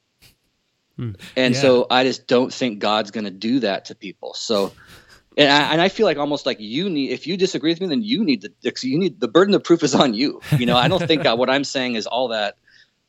[1.00, 1.12] Hmm.
[1.34, 1.60] and Yeah.
[1.60, 4.72] so i just don't think god's going to do that to people so
[5.36, 7.86] and I, and I feel like almost like you need if you disagree with me
[7.86, 10.76] then you need to you need the burden of proof is on you you know
[10.76, 12.56] i don't think uh, what i'm saying is all that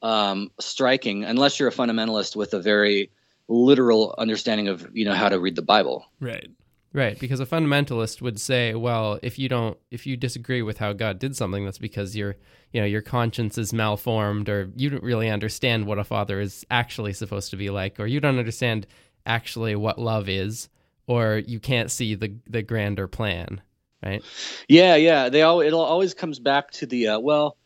[0.01, 3.11] um, striking unless you're a fundamentalist with a very
[3.51, 6.05] literal understanding of you know how to read the Bible.
[6.19, 6.49] Right.
[6.93, 10.91] Right, because a fundamentalist would say, well, if you don't if you disagree with how
[10.91, 12.35] God did something, that's because your
[12.73, 16.65] you know, your conscience is malformed or you don't really understand what a father is
[16.69, 18.87] actually supposed to be like or you don't understand
[19.25, 20.67] actually what love is
[21.07, 23.61] or you can't see the the grander plan,
[24.03, 24.21] right?
[24.67, 25.29] Yeah, yeah.
[25.29, 27.57] They all it always comes back to the uh, well,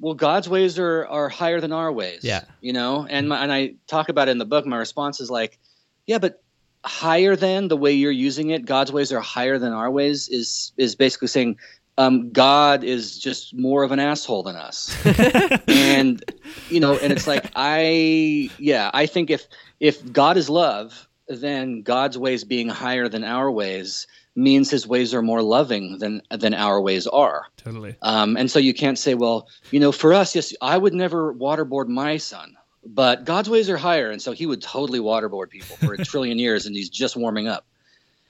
[0.00, 2.20] well, God's ways are are higher than our ways.
[2.22, 2.42] Yeah.
[2.60, 4.66] you know, and my, and I talk about it in the book.
[4.66, 5.58] My response is like,
[6.06, 6.42] yeah, but
[6.84, 10.28] higher than the way you're using it, God's ways are higher than our ways.
[10.28, 11.58] Is is basically saying.
[11.96, 14.92] Um, God is just more of an asshole than us,
[15.68, 16.24] and
[16.68, 19.46] you know, and it's like I, yeah, I think if
[19.78, 25.14] if God is love, then God's ways being higher than our ways means his ways
[25.14, 27.46] are more loving than than our ways are.
[27.56, 27.96] Totally.
[28.02, 31.32] Um, and so you can't say, well, you know, for us, yes, I would never
[31.32, 35.76] waterboard my son, but God's ways are higher, and so he would totally waterboard people
[35.76, 37.66] for a trillion years, and he's just warming up.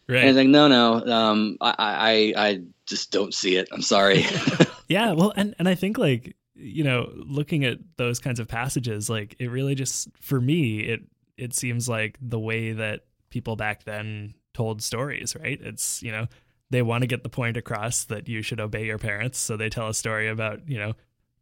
[0.08, 0.24] Right.
[0.24, 3.68] And like, no, no, um, I, I, I just don't see it.
[3.72, 4.26] I'm sorry.
[4.88, 5.12] yeah.
[5.12, 9.34] Well, and and I think like you know, looking at those kinds of passages, like
[9.38, 11.00] it really just for me, it
[11.36, 15.60] it seems like the way that people back then told stories, right?
[15.60, 16.26] It's, you know,
[16.70, 19.38] they want to get the point across that you should obey your parents.
[19.38, 20.94] So they tell a story about, you know,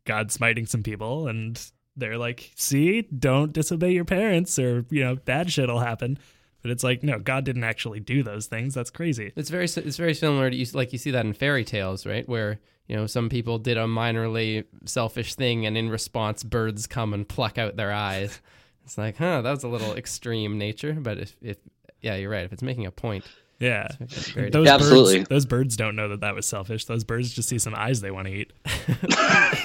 [0.04, 1.60] God smiting some people and
[1.96, 6.18] they're like, see, don't disobey your parents or, you know, bad shit will happen.
[6.62, 8.74] But it's like, no, God didn't actually do those things.
[8.74, 9.32] That's crazy.
[9.34, 12.26] It's very it's very similar to you like you see that in fairy tales, right?
[12.28, 17.12] Where you know some people did a minorly selfish thing, and in response, birds come
[17.14, 18.40] and pluck out their eyes.
[18.84, 21.56] It's like, huh, that was a little extreme nature, but if, if
[22.00, 22.44] yeah, you're right.
[22.44, 23.24] If it's making a point,
[23.62, 25.18] yeah, very those Absolutely.
[25.18, 26.84] birds, those birds don't know that that was selfish.
[26.86, 28.52] Those birds just see some eyes they want to eat.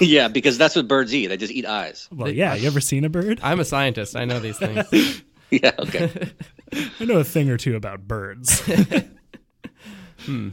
[0.00, 1.26] yeah, because that's what birds eat.
[1.26, 2.08] They just eat eyes.
[2.12, 3.40] Well, yeah, you ever seen a bird?
[3.42, 4.14] I'm a scientist.
[4.14, 5.22] I know these things.
[5.50, 6.30] Yeah, okay.
[7.00, 8.60] I know a thing or two about birds.
[10.26, 10.50] Hmm.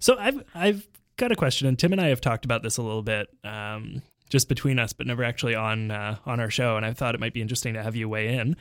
[0.00, 2.82] So I've I've got a question, and Tim and I have talked about this a
[2.82, 6.76] little bit, um, just between us, but never actually on uh, on our show.
[6.76, 8.56] And I thought it might be interesting to have you weigh in.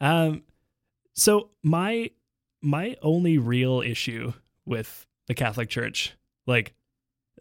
[0.00, 0.44] Um,
[1.12, 2.10] so my
[2.64, 4.32] my only real issue
[4.64, 6.14] with the Catholic Church,
[6.46, 6.74] like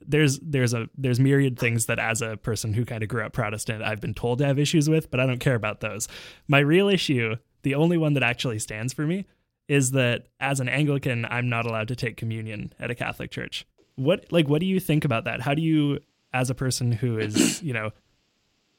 [0.06, 3.34] there's there's a there's myriad things that as a person who kind of grew up
[3.34, 6.08] Protestant, I've been told to have issues with, but I don't care about those.
[6.48, 9.26] My real issue, the only one that actually stands for me,
[9.68, 13.66] is that as an Anglican, I'm not allowed to take communion at a Catholic church.
[13.96, 15.42] What like what do you think about that?
[15.42, 16.00] How do you
[16.34, 17.92] as a person who is, you know,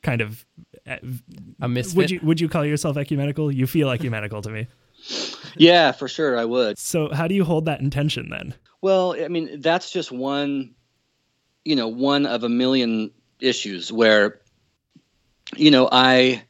[0.03, 0.45] kind of
[0.87, 0.97] uh,
[1.63, 1.97] A misfit.
[1.97, 3.51] would you would you call yourself ecumenical?
[3.51, 4.67] You feel ecumenical to me.
[5.57, 6.79] Yeah, for sure, I would.
[6.79, 8.55] So how do you hold that intention then?
[8.81, 10.75] Well, I mean, that's just one,
[11.65, 14.41] you know, one of a million issues where,
[15.57, 16.45] you know, I,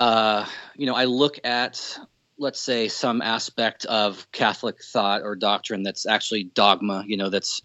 [0.00, 1.98] uh, you know, I look at,
[2.38, 7.62] let's say, some aspect of Catholic thought or doctrine that's actually dogma, you know, that's,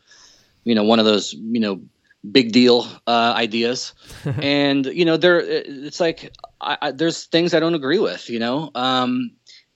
[0.63, 1.81] you know, one of those, you know,
[2.29, 3.93] big deal uh, ideas,
[4.41, 8.39] and you know, there, it's like, I, I, there's things I don't agree with, you
[8.39, 9.31] know, um,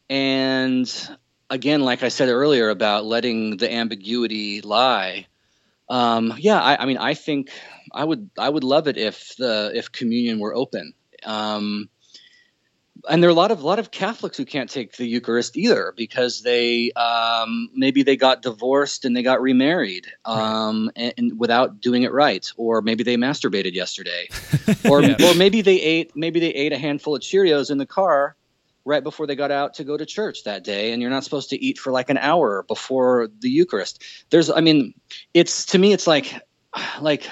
[0.10, 1.10] and
[1.50, 5.28] again, like I said earlier about letting the ambiguity lie.
[5.90, 7.52] Um, yeah, I, I, mean, I think
[7.92, 10.94] I would I would love it if the if communion were open.
[11.26, 11.90] Um,
[13.10, 15.58] and there are a lot of a lot of Catholics who can't take the Eucharist
[15.58, 21.40] either because they um, maybe they got divorced and they got remarried um, and, and
[21.40, 24.30] without doing it right, or maybe they masturbated yesterday,
[24.90, 25.18] or Yeah.
[25.28, 28.36] or maybe they ate maybe they ate a handful of Cheerios in the car
[28.86, 31.50] right before they got out to go to church that day and you're not supposed
[31.50, 34.04] to eat for like an hour before the eucharist.
[34.30, 34.94] There's i mean
[35.34, 36.34] it's to me it's like
[37.02, 37.30] like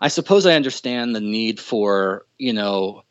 [0.00, 3.02] i suppose i understand the need for you know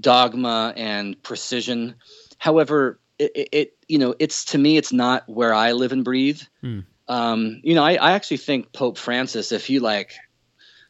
[0.00, 1.94] dogma and precision.
[2.38, 6.04] However it, it, it you know it's to me it's not where i live and
[6.04, 6.40] breathe.
[6.60, 6.80] Hmm.
[7.08, 10.14] um you know I, I actually think pope francis if he like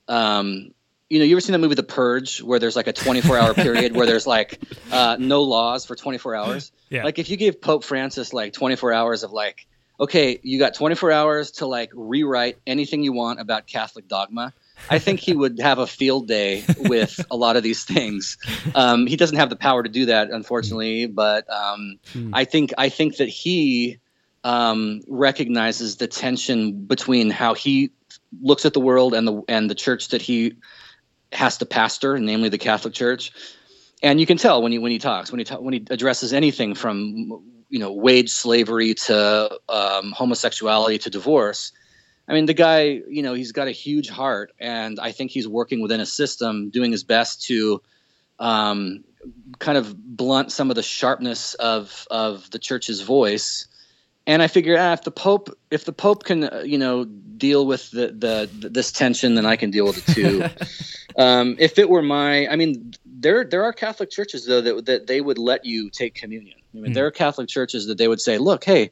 [0.09, 0.71] um
[1.09, 3.55] you know, you ever seen that movie The Purge, where there's like a 24 hour
[3.55, 6.73] period where there's like uh, no laws for 24 hours?
[6.89, 7.05] Yeah.
[7.05, 9.67] Like if you gave Pope Francis like 24 hours of like,
[10.01, 14.53] okay, you got 24 hours to like rewrite anything you want about Catholic dogma.
[14.91, 18.37] I think he would have a field day with a lot of these things.
[18.75, 22.35] Um, he doesn't have the power to do that, unfortunately, but um, Hmm.
[22.35, 23.99] I think I think that he
[24.45, 27.91] um, recognizes the tension between how he
[28.43, 30.57] looks at the world and the and the church that he
[31.33, 33.33] has to pastor, namely the Catholic Church.
[34.03, 36.33] And you can tell when he when he talks when he ta- when he addresses
[36.33, 41.73] anything from you know wage slavery to um, homosexuality to divorce.
[42.29, 45.47] I mean, the guy, you know, he's got a huge heart, and I think he's
[45.47, 47.81] working within a system, doing his best to
[48.39, 49.05] um,
[49.59, 53.69] kind of blunt some of the sharpness of of the church's voice.
[54.27, 57.67] And I figure, ah, if the Pope, if the Pope can, uh, you know, deal
[57.67, 60.45] with the, the, the this tension, then I can deal with it too.
[61.23, 65.07] um, if it were my, I mean, there there are Catholic churches though that that
[65.07, 66.59] they would let you take communion.
[66.75, 66.93] I mean, Hmm.
[66.95, 68.91] there are Catholic churches that they would say, look, hey,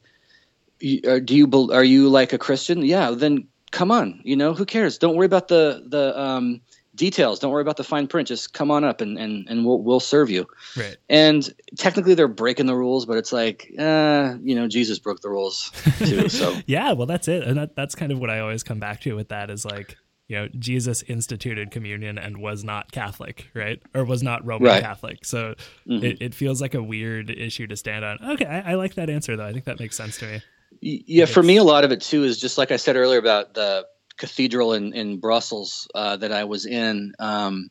[0.79, 2.83] you, are, do you are you like a Christian?
[2.83, 4.21] Yeah, then come on.
[4.23, 4.97] You know, who cares?
[4.97, 6.61] Don't worry about the the um,
[6.95, 7.39] details.
[7.39, 8.27] Don't worry about the fine print.
[8.27, 10.47] Just come on up and and and we'll we'll serve you.
[10.77, 10.97] Right.
[11.09, 15.29] And technically, they're breaking the rules, but it's like, uh, you know, Jesus broke the
[15.29, 16.29] rules too.
[16.29, 19.01] So Yeah, well, that's it, and that, that's kind of what I always come back
[19.01, 23.81] to with that is like, you know, Jesus instituted communion and was not Catholic, right,
[23.93, 24.81] or was not Roman Right.
[24.81, 25.23] Catholic.
[25.25, 25.55] So
[25.87, 26.03] Mhm.
[26.03, 28.17] it, it feels like a weird issue to stand on.
[28.31, 29.45] Okay, I, I like that answer though.
[29.45, 30.41] I think that makes sense to me.
[30.81, 33.53] Yeah, for me, a lot of it too is just like I said earlier about
[33.53, 33.85] the
[34.17, 37.13] cathedral in in Brussels uh, that I was in.
[37.19, 37.69] Um,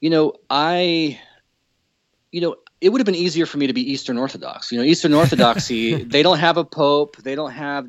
[0.00, 1.20] you know, I,
[2.32, 4.72] you know, it would have been easier for me to be Eastern Orthodox.
[4.72, 7.86] You know, Eastern Orthodoxy, they don't have a pope, they don't have,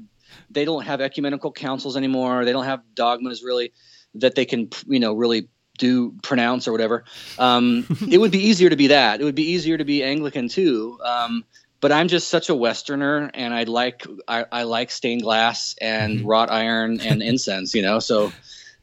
[0.50, 2.44] they don't have ecumenical councils anymore.
[2.44, 3.72] They don't have dogmas really
[4.15, 7.06] that they can, you know, really do pronounce or whatever.
[7.39, 9.22] Um, it would be easier to be that.
[9.22, 11.00] It would be easier to be Anglican too.
[11.04, 11.46] Um,
[11.82, 16.22] but I'm just such a Westerner, and I like I, I like stained glass and
[16.22, 16.26] Mhm.
[16.26, 17.74] wrought iron and incense.
[17.76, 18.36] You know, so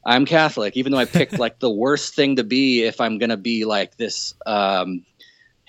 [0.05, 3.37] I'm Catholic, even though I picked like the worst thing to be if I'm gonna
[3.37, 5.05] be like this um,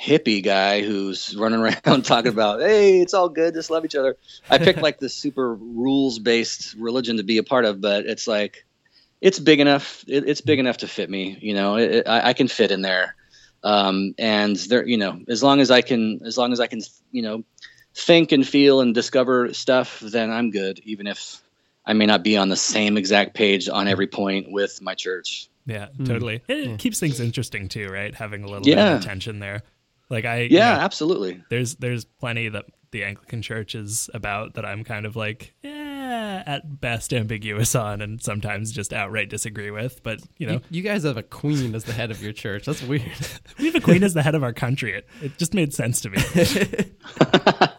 [0.01, 4.17] hippie guy who's running around talking about, hey, it's all good, just love each other.
[4.51, 8.27] I picked like this super rules based religion to be a part of, but it's
[8.27, 8.65] like
[9.21, 10.05] it's big enough.
[10.09, 11.39] It, it's big enough to fit me.
[11.41, 13.15] You know, it, it- I, I can fit in there.
[13.63, 16.81] Um, and there, you know, as long as I can, as long as I can,
[17.13, 17.45] you know,
[17.95, 20.81] think and feel and discover stuff, then I'm good.
[20.85, 21.43] Even if
[21.85, 25.49] I may not be on the same exact page on every point with my church.
[25.67, 26.05] Yeah, Hmm.
[26.05, 26.43] totally.
[26.49, 26.77] It Yeah.
[26.77, 28.15] keeps things interesting too, right?
[28.15, 29.63] Having a little bit of tension there.
[30.09, 31.43] Like I, you Yeah, know, absolutely.
[31.51, 35.69] there's there's plenty that the Anglican Church is about that I'm kind of like, eh,
[36.11, 40.03] at best ambiguous on, and sometimes just outright disagree with.
[40.03, 42.67] But you know, You, you guys have a queen as the head of your church.
[42.67, 43.03] That's weird.
[43.59, 44.93] we have a queen as the head of our country.
[44.95, 46.19] It, it just made sense to me.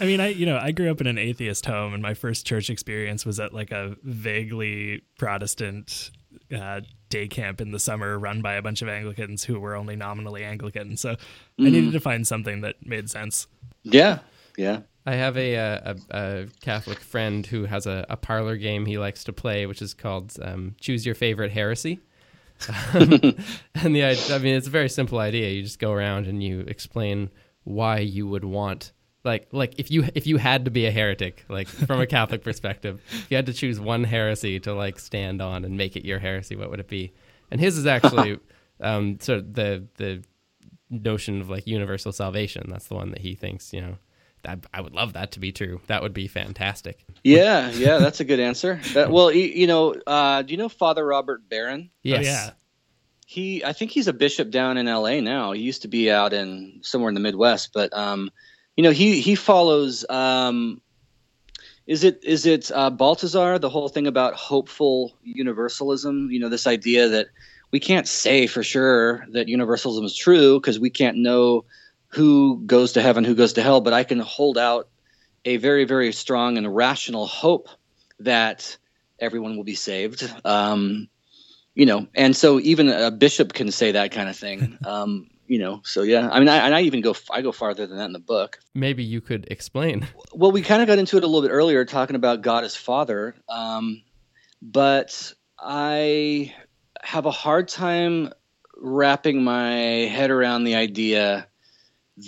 [0.00, 2.46] I mean, I you know I grew up in an atheist home, and my first
[2.46, 6.10] church experience was at like a vaguely Protestant
[6.54, 9.96] uh, day camp in the summer, run by a bunch of Anglicans who were only
[9.96, 10.96] nominally Anglican.
[10.96, 11.10] So
[11.58, 13.46] I needed to find something that made sense.
[13.82, 14.18] Yeah,
[14.56, 14.80] yeah.
[15.06, 18.96] I have a, uh, a, a Catholic friend who has a, a parlor game he
[18.98, 22.00] likes to play, which is called um, Choose Your Favorite Heresy.
[22.94, 25.50] and the i- I mean, it's a very simple idea.
[25.50, 27.30] You just go around and you explain
[27.64, 28.92] why you would want,
[29.24, 32.42] like, like if you if you had to be a heretic, like from a Catholic
[32.50, 36.04] perspective, if you had to choose one heresy to like stand on and make it
[36.06, 37.12] your heresy, what would it be?
[37.50, 38.38] And his is actually
[38.80, 40.22] um, sort of the the
[40.90, 42.66] notion of like universal salvation.
[42.70, 43.96] That's the one that he thinks, you know,
[44.44, 45.80] that I would love that to be true.
[45.88, 47.04] That would be fantastic.
[47.22, 48.80] Yeah, yeah, that's a good answer.
[48.94, 51.90] That, well, you, you know, uh, do you know Father Robert Barron?
[52.02, 52.20] Yes.
[52.20, 52.50] Oh, yeah.
[53.26, 55.20] He, I think he's a bishop down in L.A.
[55.20, 55.52] now.
[55.52, 58.30] He used to be out in somewhere in the Midwest, but um,
[58.76, 60.04] you know, he he follows.
[60.08, 60.80] Um,
[61.86, 63.58] is it is it uh, Balthasar?
[63.58, 66.30] The whole thing about hopeful universalism.
[66.30, 67.28] You know, this idea that
[67.70, 71.64] we can't say for sure that universalism is true because we can't know
[72.14, 73.80] who goes to heaven, who goes to hell.
[73.80, 74.88] But I can hold out
[75.44, 77.68] a very very strong and rational hope
[78.20, 78.76] that
[79.18, 80.32] everyone will be saved.
[80.44, 81.08] Um,
[81.74, 84.78] you know, and so even a bishop can say that kind of thing.
[84.86, 87.86] Um, you know, so yeah, I mean, I, and I even go, I go farther
[87.86, 88.58] than that in the book.
[88.74, 90.06] Maybe you could explain.
[90.32, 92.74] Well, we kind of got into it a little bit earlier, talking about God as
[92.74, 94.02] Father, um,
[94.62, 96.54] but I
[97.02, 98.32] have a hard time
[98.76, 101.46] wrapping my head around the idea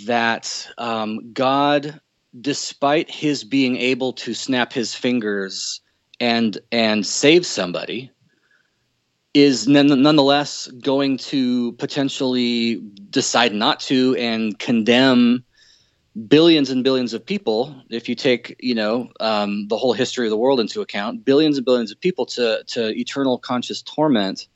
[0.05, 1.99] that um, God,
[2.39, 5.81] despite His being able to snap His fingers
[6.19, 8.11] and and save somebody,
[9.33, 15.43] is none, nonetheless going to potentially decide not to and condemn
[16.27, 17.75] billions and billions of people.
[17.89, 21.57] If you take you know um, the whole history of the world into account billions
[21.57, 24.47] and billions of people to to eternal conscious torment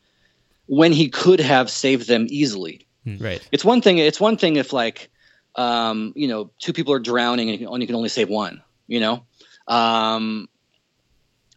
[0.66, 2.88] when he could have saved them easily.
[3.04, 3.48] Right.
[3.52, 5.11] it's one thing it's one thing if like
[5.56, 8.30] um, you know two people are drowning and you can only, you can only save
[8.30, 9.24] one you know
[9.68, 10.48] um,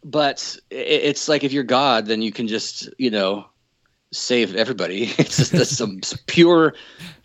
[0.03, 3.45] but i it's like if you're god then you can just you know
[4.11, 6.73] save everybody it's just a, some pure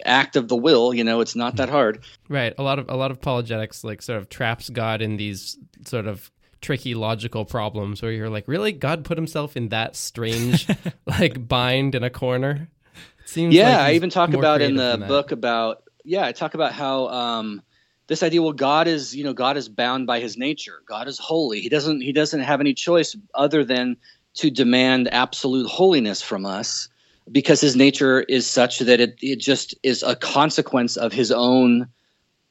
[0.04, 2.54] act of the will you know it's not that hard Right.
[2.56, 6.06] A lot of a lot of apologetics like sort of traps God in these sort
[6.06, 8.70] of tricky logical problems where you're like, really?
[8.70, 10.68] God put himself in that strange
[11.06, 12.68] like bind in a corner?
[13.24, 16.72] Seems yeah, like I even talk about in the book about yeah, I talk about
[16.72, 17.62] how um,
[18.06, 18.42] this idea.
[18.42, 20.82] Well, God is you know God is bound by His nature.
[20.86, 21.60] God is holy.
[21.60, 23.96] He doesn't he doesn't have any choice other than
[24.34, 26.88] to demand absolute holiness from us
[27.30, 31.86] because His nature is such that it it just is a consequence of His own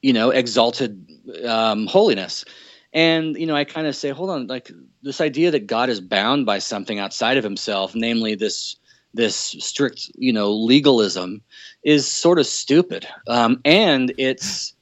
[0.01, 1.05] you know exalted
[1.45, 2.45] um, holiness.
[2.91, 4.71] And you know, I kind of say, hold on, like
[5.03, 8.75] this idea that God is bound by something outside of Himself, namely this
[9.13, 11.41] this strict you know legalism
[11.83, 13.07] is sort of stupid.
[13.27, 14.73] Um, and it's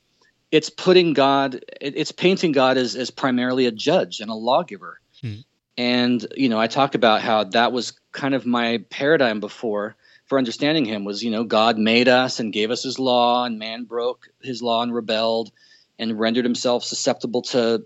[0.51, 4.99] it's putting god it, it's painting god as, as primarily a judge and a lawgiver.
[5.21, 5.37] Hmm.
[5.79, 9.95] and you know i talk about how that was kind of my paradigm before
[10.27, 13.57] for understanding him was you know god made us and gave us his law and
[13.57, 15.51] man broke his law and rebelled
[15.97, 17.83] and rendered himself susceptible to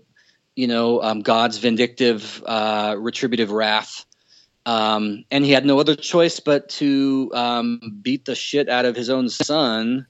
[0.54, 4.04] you know um, god's vindictive uh, retributive wrath
[4.66, 8.94] um, and he had no other choice but to um, beat the shit out of
[8.94, 10.06] his own son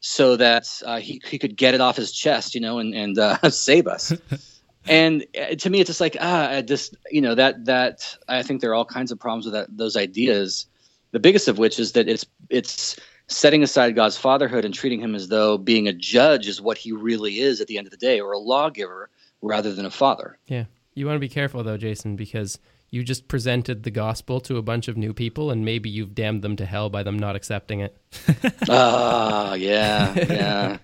[0.00, 3.18] so that uh, he, he could get it off his chest, you know, and, and
[3.18, 4.12] uh, save us.
[4.86, 8.42] and uh, to me, it's just like, ah, I just, you know, that, that, I
[8.42, 10.66] think there are all kinds of problems with that, those ideas.
[11.12, 12.96] The biggest of which is that it's, it's
[13.28, 16.90] setting aside God's fatherhood and treating him as though being a judge is what he
[16.90, 19.08] really is at the end of the day, or a lawgiver
[19.40, 20.38] rather than a father.
[20.48, 20.64] Yeah.
[20.94, 22.58] You want to be careful though, Jason, because
[22.92, 26.42] you just presented the gospel to a bunch of new people and maybe you've damned
[26.42, 27.96] them to hell by them not accepting it.
[28.68, 30.78] Ah, yeah, yeah,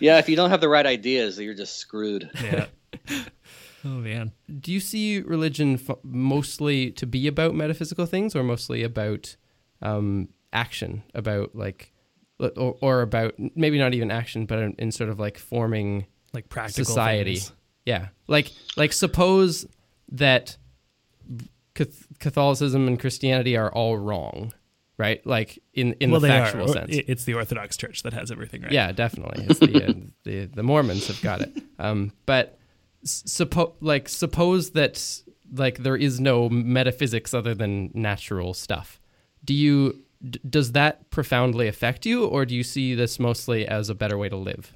[0.00, 0.18] yeah.
[0.18, 2.30] If you don't have the right ideas, you're just screwed.
[2.42, 2.66] Yeah.
[3.84, 4.32] oh man.
[4.60, 9.36] Do you see religion f- mostly to be about metaphysical things or mostly about
[9.82, 11.92] um, action, about like,
[12.38, 16.48] or, or about maybe not even action, but in, in sort of like forming Like
[16.48, 17.34] practical society.
[17.36, 17.52] things.
[17.84, 19.66] Yeah, like like suppose
[20.12, 20.58] that Cath-
[21.74, 24.52] Catholicism and Christianity are all wrong,
[24.96, 25.24] right?
[25.26, 26.72] Like in in well, the factual are.
[26.72, 26.90] sense.
[26.90, 28.72] It's the Orthodox Church that has everything right.
[28.72, 29.46] Yeah, definitely.
[29.48, 29.92] It's the, uh,
[30.24, 31.52] the the Mormons have got it.
[31.78, 32.58] Um, but
[33.04, 35.22] suppose like suppose that
[35.52, 39.00] like there is no metaphysics other than natural stuff.
[39.44, 43.90] Do you d- does that profoundly affect you, or do you see this mostly as
[43.90, 44.72] a better way to live?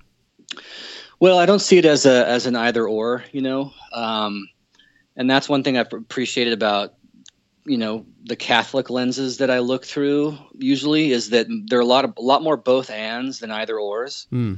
[1.21, 4.49] Well, I don't see it as a as an either or, you know, um,
[5.19, 6.95] and that's one thing I've appreciated about
[7.67, 10.39] you know the Catholic lenses that I look through.
[10.57, 13.79] Usually, is that there are a lot of a lot more both ands than either
[13.79, 14.27] ors.
[14.31, 14.55] Hmm.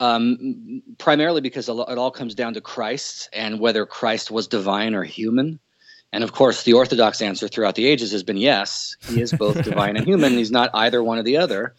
[0.00, 5.04] Um, primarily because it all comes down to Christ and whether Christ was divine or
[5.04, 5.60] human.
[6.12, 9.62] And of course, the Orthodox answer throughout the ages has been yes, he is both
[9.64, 10.32] divine and human.
[10.32, 11.74] He's not either one or the other.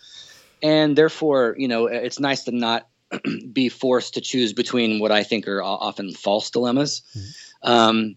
[0.64, 2.88] And therefore, you know, it's nice to not
[3.54, 7.04] be forced to choose between what I think are often false dilemmas.
[7.62, 8.16] Um,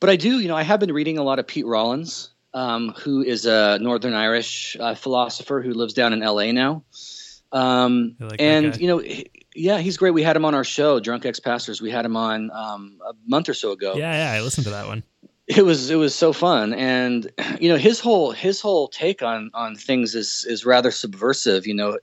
[0.00, 2.94] but I do, you know, I have been reading a lot of Pete Rollins, um,
[2.98, 6.82] who is a Northern Irish uh, philosopher who lives down in LA now.
[7.52, 10.12] Um, like and you know, he- yeah, he's great.
[10.12, 11.82] We had him on our show, Drunk Ex Pastors.
[11.82, 14.38] We had him on um, a month or so ago Yeah, yeah.
[14.38, 15.02] I listened to that one.
[15.48, 17.28] it was it was so fun and
[17.60, 21.74] you know his whole his whole take on on things is is rather subversive you
[21.74, 21.98] know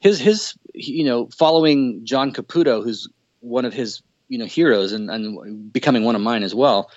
[0.00, 3.08] his his you know following John Caputo who's
[3.40, 6.90] one of his you know heroes and and becoming one of mine as well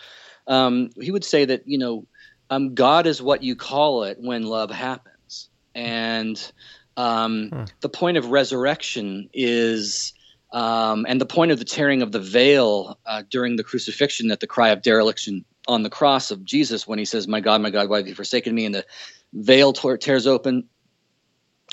[0.48, 2.06] um, he would say that you know
[2.50, 6.52] um, God is what you call it when love happens and
[6.98, 7.66] um, Huh.
[7.82, 10.14] the point of resurrection is
[10.54, 14.40] um, and the point of the tearing of the veil uh, during the crucifixion at
[14.40, 17.72] the cry of dereliction on the cross of Jesus when he says, "My God, my
[17.72, 18.86] God, why have you forsaken me?" and the
[19.34, 20.70] veil tears open,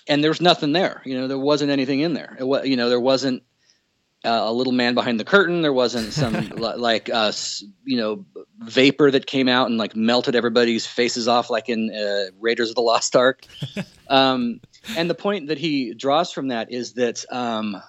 [0.08, 1.02] and there's nothing there.
[1.04, 2.36] You know, there wasn't anything in there.
[2.40, 3.44] It was, you know, there wasn't
[4.24, 5.62] uh, a little man behind the curtain.
[5.62, 7.32] There wasn't some li- like uh,
[7.84, 8.24] you know
[8.58, 12.74] vapor that came out and like melted everybody's faces off, like in uh, Raiders of
[12.76, 13.44] the Lost Ark.
[14.08, 14.60] um,
[14.96, 17.80] and the point that he draws from that is that um,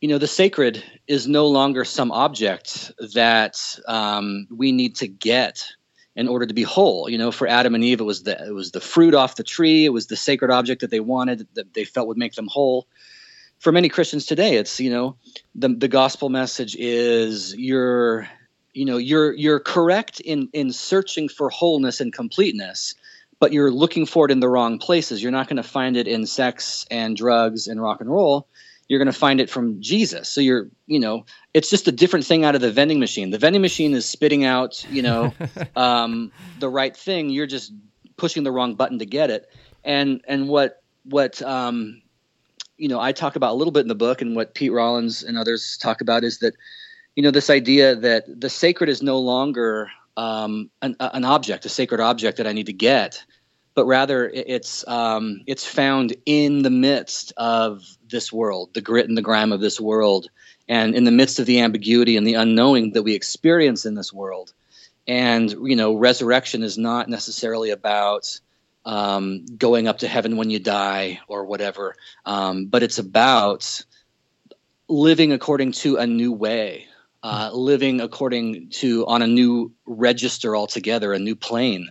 [0.00, 5.64] you know the sacred is no longer some object that um, we need to get
[6.16, 7.08] in order to be whole.
[7.08, 9.44] You know, for Adam and Eve, it was the it was the fruit off the
[9.44, 9.84] tree.
[9.84, 12.86] It was the sacred object that they wanted that they felt would make them whole.
[13.58, 15.16] For many Christians today, it's you know
[15.54, 18.28] the the gospel message is you're
[18.72, 22.94] you know you're you're correct in in searching for wholeness and completeness
[23.38, 25.22] but you're looking for it in the wrong places.
[25.22, 28.48] You're not going to find it in sex and drugs and rock and roll.
[28.88, 30.28] You're going to find it from jesus.
[30.28, 33.30] So you're you know it's just a different thing out of the vending machine.
[33.30, 35.34] The vending machine is spitting out you know
[35.76, 36.30] um,
[36.60, 37.30] the right thing.
[37.30, 37.72] You're just
[38.16, 39.50] pushing the wrong button to get it.
[39.84, 42.02] And and what what um,
[42.76, 45.22] you know I talk about a little bit in the book and what Pete Rollins
[45.22, 46.54] and others talk about is that
[47.14, 51.68] you know this idea that the sacred is no longer um, an, an object a
[51.68, 53.24] sacred object that I need to get
[53.76, 59.16] but rather it's um, it's found in the midst of this world, the grit and
[59.16, 60.28] the grime of this world,
[60.66, 64.12] and in the midst of the ambiguity and the unknowing that we experience in this
[64.12, 64.54] world.
[65.06, 68.40] And you know, resurrection is not necessarily about
[68.86, 73.84] um, going up to heaven when you die or whatever, um, but it's about
[74.88, 76.86] living according to a new way,
[77.22, 81.90] uh, living according to on a new register altogether, a new plane,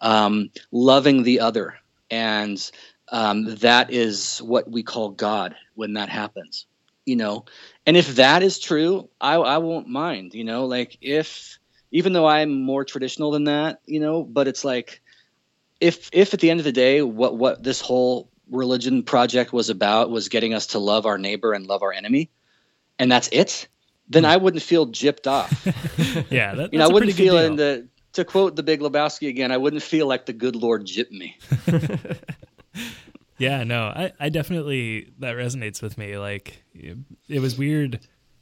[0.00, 1.74] um, loving the other,
[2.10, 2.70] and
[3.12, 6.66] um, that is what we call God when that happens.
[7.06, 7.46] You know,
[7.86, 10.34] and if that is true, I, I won't mind.
[10.34, 11.58] You know, like if
[11.92, 15.02] even though I'm more traditional than that, you know, but it's like
[15.80, 19.70] if if at the end of the day what what this whole religion project was
[19.70, 22.30] about was getting us to love our neighbor and love our enemy,
[22.98, 23.68] and that's it,
[24.08, 25.66] then I wouldn't feel gypped off.
[26.30, 29.52] yeah, that, you know, I wouldn't feel in the to quote the Big Lebowski again,
[29.52, 31.36] I wouldn't feel like the good Lord gypped me.
[33.38, 36.16] yeah, no, I, I definitely that resonates with me.
[36.16, 36.96] Like it,
[37.28, 38.00] it was weird.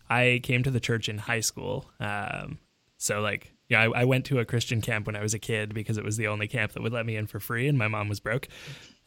[0.09, 2.59] I came to the church in high school, um,
[2.99, 5.75] so like yeah, I, I, went to a Christian camp when I was a kid
[5.75, 7.89] because it was the only camp that would let me in for free, and my
[7.89, 8.49] mom was broke.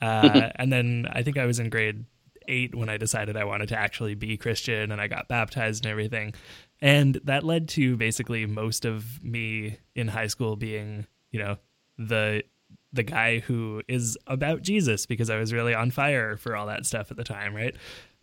[0.01, 2.05] Uh, and then I think I was in grade
[2.47, 5.91] eight when I decided I wanted to actually be Christian, and I got baptized and
[5.91, 6.33] everything.
[6.81, 11.57] And that led to basically most of me in high school being, you know,
[11.97, 12.43] the
[12.93, 16.85] the guy who is about Jesus because I was really on fire for all that
[16.85, 17.75] stuff at the time, right?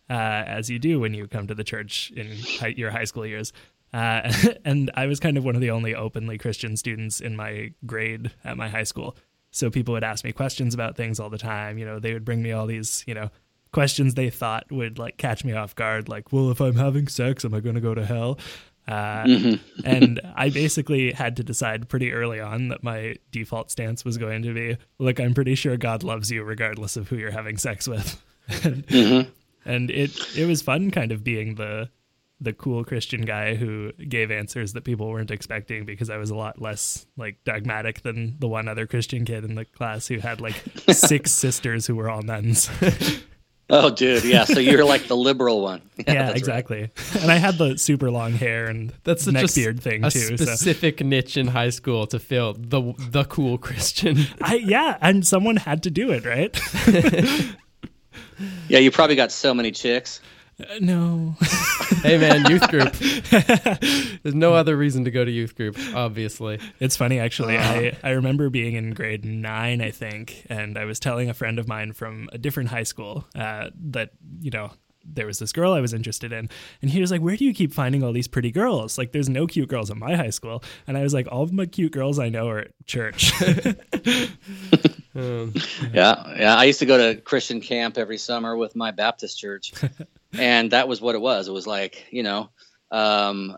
[0.09, 3.25] Uh, as you do when you come to the church in high, your high school
[3.25, 3.53] years.
[3.93, 4.31] Uh,
[4.65, 8.31] and I was kind of one of the only openly Christian students in my grade
[8.43, 9.15] at my high school.
[9.51, 11.77] So people would ask me questions about things all the time.
[11.77, 13.29] You know, they would bring me all these, you know,
[13.71, 17.45] questions they thought would like catch me off guard, like, well, if I'm having sex,
[17.45, 18.39] am I going to go to hell?
[18.87, 19.81] Uh, mm-hmm.
[19.85, 24.43] and I basically had to decide pretty early on that my default stance was going
[24.43, 27.87] to be, look, I'm pretty sure God loves you regardless of who you're having sex
[27.87, 28.21] with.
[28.63, 29.29] and, mm-hmm.
[29.65, 31.89] and it it was fun, kind of being the
[32.39, 36.35] the cool Christian guy who gave answers that people weren't expecting because I was a
[36.35, 40.41] lot less like dogmatic than the one other Christian kid in the class who had
[40.41, 40.61] like
[40.91, 42.69] six sisters who were all nuns.
[43.69, 44.43] oh, dude, yeah.
[44.43, 45.81] So you're like the liberal one.
[46.07, 46.81] Yeah, yeah exactly.
[46.81, 47.21] Right.
[47.21, 50.37] And I had the super long hair and that's the neck beard thing a too.
[50.37, 51.05] Specific so.
[51.05, 54.17] niche in high school to fill the the cool Christian.
[54.41, 56.55] I yeah, and someone had to do it, right?
[58.67, 60.19] yeah, you probably got so many chicks.
[60.59, 61.35] Uh, no.
[62.01, 62.93] hey man, youth group.
[64.23, 66.59] There's no other reason to go to youth group, obviously.
[66.79, 67.57] It's funny actually.
[67.57, 67.73] Uh-huh.
[67.73, 71.59] I I remember being in grade 9, I think, and I was telling a friend
[71.59, 74.71] of mine from a different high school uh, that, you know,
[75.05, 76.49] there was this girl I was interested in.
[76.81, 78.97] And he was like, Where do you keep finding all these pretty girls?
[78.97, 80.63] Like, there's no cute girls at my high school.
[80.87, 83.31] And I was like, All of my cute girls I know are at church.
[85.15, 85.53] um,
[85.93, 86.35] yeah.
[86.37, 86.55] Yeah.
[86.55, 89.73] I used to go to Christian camp every summer with my Baptist church.
[90.39, 91.47] And that was what it was.
[91.47, 92.49] It was like, you know,
[92.91, 93.55] um,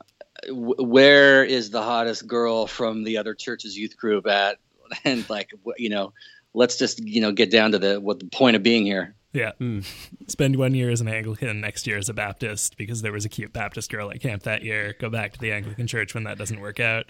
[0.47, 4.57] w- where is the hottest girl from the other church's youth group at?
[5.03, 6.13] And like, you know,
[6.53, 9.17] let's just, you know, get down to the, what the point of being here.
[9.33, 9.51] Yeah.
[9.59, 9.85] Mm.
[10.27, 13.29] Spend one year as an Anglican, next year as a Baptist, because there was a
[13.29, 14.95] cute Baptist girl at camp that year.
[14.99, 17.05] Go back to the Anglican church when that doesn't work out.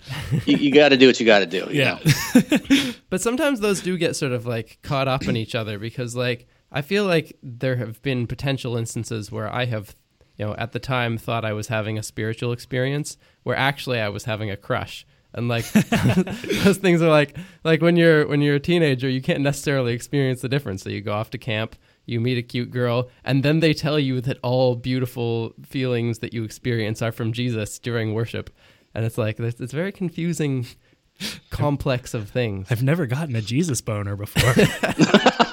[0.46, 1.68] you, you got to do what you got to do.
[1.72, 2.00] yeah.
[3.10, 6.48] but sometimes those do get sort of like caught up in each other because, like,
[6.72, 9.96] I feel like there have been potential instances where I have,
[10.38, 14.10] you know, at the time thought I was having a spiritual experience where actually I
[14.10, 15.70] was having a crush and like
[16.64, 20.40] those things are like like when you're when you're a teenager you can't necessarily experience
[20.40, 21.76] the difference so you go off to camp
[22.08, 26.34] you meet a cute girl, and then they tell you that all beautiful feelings that
[26.34, 28.50] you experience are from Jesus during worship.
[28.96, 30.66] And it's like, it's, it's very confusing
[31.50, 32.68] complex of things.
[32.72, 34.54] I've never gotten a Jesus boner before.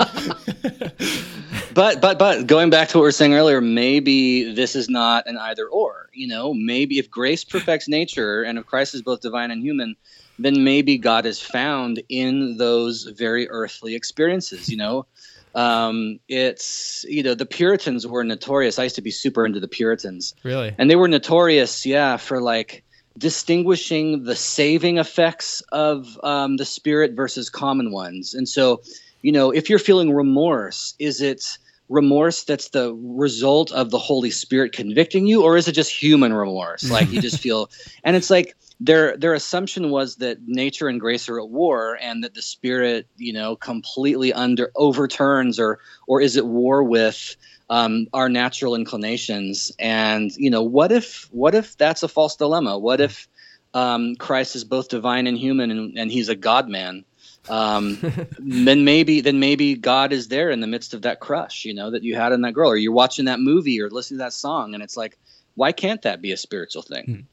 [1.75, 5.27] but but but going back to what we were saying earlier, maybe this is not
[5.27, 6.09] an either or.
[6.13, 9.97] You know, maybe if grace perfects nature and if Christ is both divine and human,
[10.39, 14.69] then maybe God is found in those very earthly experiences.
[14.69, 15.07] You know,
[15.55, 18.79] um, it's you know the Puritans were notorious.
[18.79, 22.41] I used to be super into the Puritans, really, and they were notorious, yeah, for
[22.41, 22.85] like
[23.17, 28.35] distinguishing the saving effects of um, the Spirit versus common ones.
[28.35, 28.83] And so,
[29.25, 31.57] you know, if you're feeling remorse, is it
[31.89, 36.35] remorse that's the result of the Holy Spirit convicting you, or is it just human
[36.35, 36.91] remorse?
[36.91, 37.71] Like you just feel,
[38.05, 42.23] and it's like their their assumption was that nature and grace are at war and
[42.23, 47.35] that the spirit you know completely under overturns or or is at war with
[47.71, 49.73] um, our natural inclinations.
[49.79, 52.79] And you know what if what if that's a false dilemma?
[52.79, 53.27] What if
[53.73, 57.05] um, christ is both divine and human and, and he's a god man
[57.49, 57.99] um,
[58.39, 61.91] then maybe then maybe God is there in the midst of that crush, you know,
[61.91, 64.33] that you had in that girl, or you're watching that movie or listening to that
[64.33, 65.19] song, and it's like,
[65.55, 67.27] why can't that be a spiritual thing?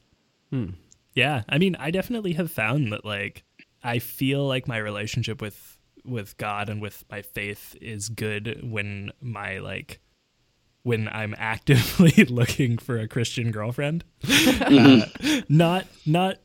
[0.50, 0.70] Hmm.
[1.14, 3.44] Yeah, I mean, I definitely have found that like
[3.82, 9.12] I feel like my relationship with with God and with my faith is good when
[9.20, 10.00] my like
[10.82, 14.04] when I'm actively looking for a Christian girlfriend.
[14.28, 15.06] uh,
[15.48, 16.38] not not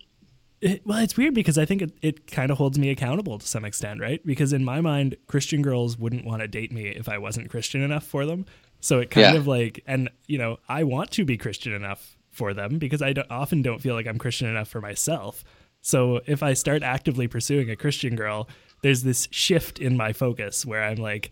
[0.62, 3.46] it, well, it's weird because I think it, it kind of holds me accountable to
[3.48, 4.26] some extent, right?
[4.26, 7.82] Because in my mind, Christian girls wouldn't want to date me if I wasn't Christian
[7.82, 8.46] enough for them.
[8.80, 9.40] So it kind Yeah.
[9.40, 13.14] of like, and you know, I want to be Christian enough for them because I
[13.14, 15.44] don't, often don't feel like I'm Christian enough for myself.
[15.82, 18.48] So if I start actively pursuing a Christian girl,
[18.84, 21.32] there's this shift in my focus where I'm like,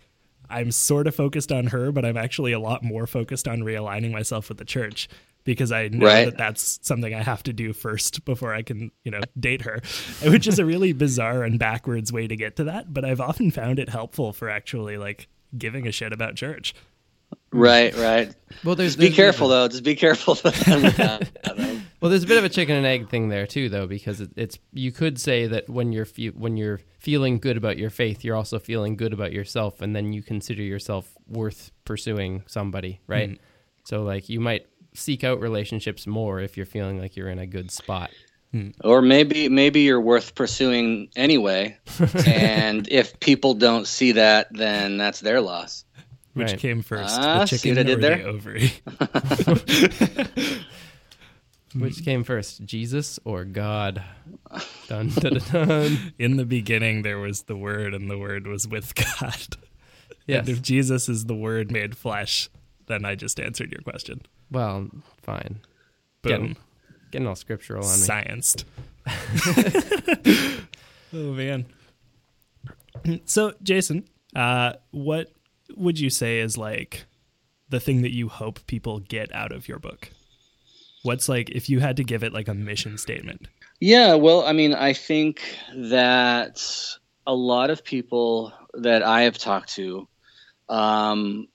[0.49, 4.11] I'm sort of focused on her, but I'm actually a lot more focused on realigning
[4.11, 5.07] myself with the church
[5.45, 6.25] because I know Right.
[6.25, 9.79] that that's something I have to do first before I can, you know, date her,
[10.25, 12.93] which is a really bizarre and backwards way to get to that.
[12.93, 15.27] But I've often found it helpful for actually like
[15.57, 16.73] giving a shit about church.
[17.51, 18.33] Right, right.
[18.63, 19.67] Well, there's Just be there's a careful a- though.
[19.69, 20.37] Just be careful.
[22.01, 24.29] Well, there's a bit of a chicken and egg thing there too, though, because it,
[24.35, 28.23] it's you could say that when you're fe- when you're feeling good about your faith,
[28.23, 33.31] you're also feeling good about yourself, and then you consider yourself worth pursuing somebody, right?
[33.31, 33.37] Mhm.
[33.85, 37.47] So, like, you might seek out relationships more if you're feeling like you're in a
[37.47, 38.11] good spot.
[38.83, 41.77] or maybe maybe you're worth pursuing anyway.
[42.25, 45.83] and if people don't see that, then that's their loss.
[46.33, 46.59] Which Right.
[46.59, 48.17] came first, Ah, the see chicken what I did or there?
[48.17, 48.71] the ovary?
[51.77, 54.01] Which came first, Jesus or God?
[54.87, 56.13] Dun, dun, dun, dun.
[56.19, 59.57] In the beginning, there was the Word, and the Word was with God.
[60.25, 60.39] Yes.
[60.47, 62.49] And if Jesus is the Word made flesh,
[62.87, 64.21] then I just answered your question.
[64.51, 64.89] Well,
[65.23, 65.59] fine.
[66.21, 66.31] Boom.
[66.31, 66.57] Getting,
[67.11, 68.07] getting all scriptural on me.
[68.07, 68.63] Scienced.
[71.13, 71.65] oh man.
[73.25, 75.31] So, Jason, uh, what
[75.75, 77.05] would you say is like
[77.69, 80.09] the thing that you hope people get out of your book?
[81.03, 83.47] What's like if you had to give it like a mission statement?
[83.79, 85.41] Yeah, well, I mean, I think
[85.75, 86.63] that
[87.27, 90.07] a lot of people that I have talked to
[90.69, 91.47] um,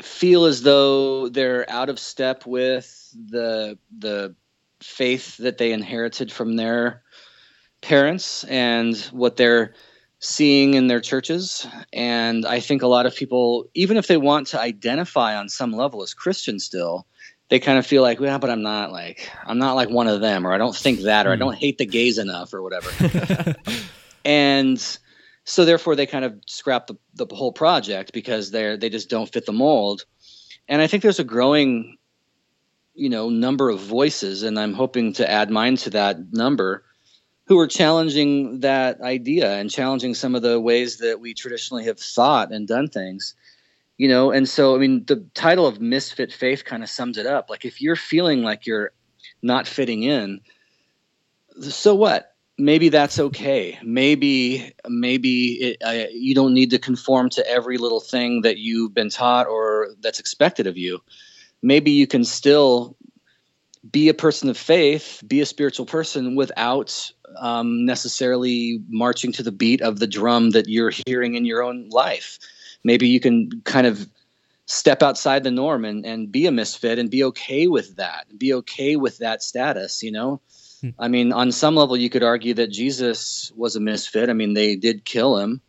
[0.00, 4.34] feel as though they're out of step with the the
[4.80, 7.02] faith that they inherited from their
[7.80, 9.74] parents and what they're
[10.18, 11.66] seeing in their churches.
[11.92, 15.72] And I think a lot of people, even if they want to identify on some
[15.72, 17.06] level as Christian still,
[17.48, 20.20] they kind of feel like, yeah but I'm not like I'm not like one of
[20.20, 21.40] them, or I don't think that, or I hmm.
[21.40, 22.90] don't hate the gays enough, or whatever.
[24.24, 24.98] and
[25.46, 29.32] so therefore they kind of scrap the, the whole project because they're they just don't
[29.32, 30.04] fit the mold.
[30.68, 31.96] And I think there's a growing,
[32.94, 36.84] you know, number of voices, and I'm hoping to add mine to that number,
[37.46, 42.00] who are challenging that idea and challenging some of the ways that we traditionally have
[42.00, 43.34] thought and done things
[43.98, 44.30] you know?
[44.30, 47.48] And so i mean the title of misfit faith kind of sums it up.
[47.48, 48.92] Like if you're feeling like you're
[49.40, 50.40] not fitting in
[51.62, 53.78] so what maybe that's okay.
[53.82, 58.94] Maybe maybe it, uh, you don't need to conform to every little thing that you've
[58.94, 61.00] been taught or that's expected of you.
[61.62, 62.96] Maybe you can still
[63.90, 69.52] be a person of faith be a spiritual person without um, necessarily marching to the
[69.52, 72.38] beat of the drum that you're hearing in your own life.
[72.84, 74.08] Maybe you can kind of
[74.66, 78.52] step outside the norm and, and be a misfit and be okay with that be
[78.52, 80.40] okay with that status you know.
[80.98, 84.30] I mean on some level you could argue that jesus was a misfit.
[84.30, 85.60] I mean they did kill him.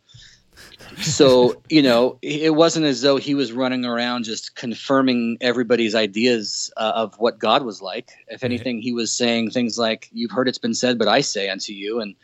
[1.00, 6.72] So you know it wasn't as though he was running around just confirming everybody's ideas
[6.76, 8.12] uh, of what god was like.
[8.28, 11.48] If anything he was saying things like you've heard it's been said but i say
[11.48, 12.14] unto you and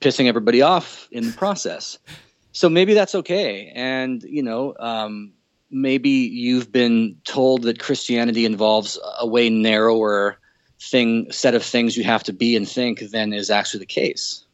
[0.00, 1.98] pissing everybody off in the process.
[2.52, 3.72] So maybe that's okay.
[3.74, 5.32] And you know um,
[5.70, 10.38] maybe you've been told that christianity involves a way narrower
[10.80, 14.44] thing set of things you have to be and think than is actually the case.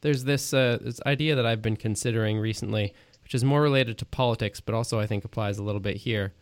[0.00, 4.04] There's this uh, this idea that I've been considering recently, which is more related to
[4.04, 6.34] politics, but also I think applies a little bit here,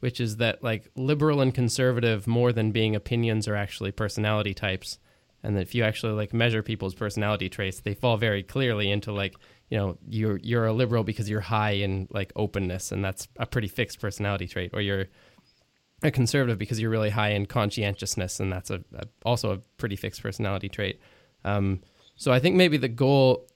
[0.00, 4.98] which is that like liberal and conservative, more than being opinions, are actually personality types,
[5.42, 9.12] and that if you actually like measure people's personality traits, they fall very clearly into
[9.12, 9.34] like
[9.70, 13.46] you know you're you're a liberal because you're high in like openness, and that's a
[13.46, 15.06] pretty fixed personality trait, or you're
[16.02, 19.96] a conservative because you're really high in conscientiousness, and that's a, a also a pretty
[19.96, 21.00] fixed personality trait.
[21.44, 21.80] Um,
[22.16, 23.46] so I think maybe the goal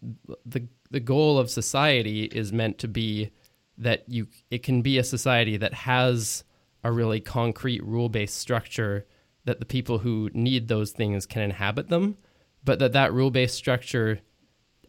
[0.44, 3.30] the the goal of society is meant to be
[3.78, 6.44] that you it can be a society that has
[6.84, 9.06] a really concrete rule based structure
[9.44, 12.16] that the people who need those things can inhabit them,
[12.64, 14.20] but that that rule based structure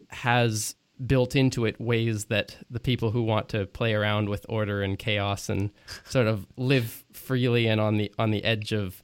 [0.08, 0.74] has
[1.06, 4.98] built into it ways that the people who want to play around with order and
[4.98, 5.70] chaos and
[6.04, 9.02] sort of live freely and on the on the edge of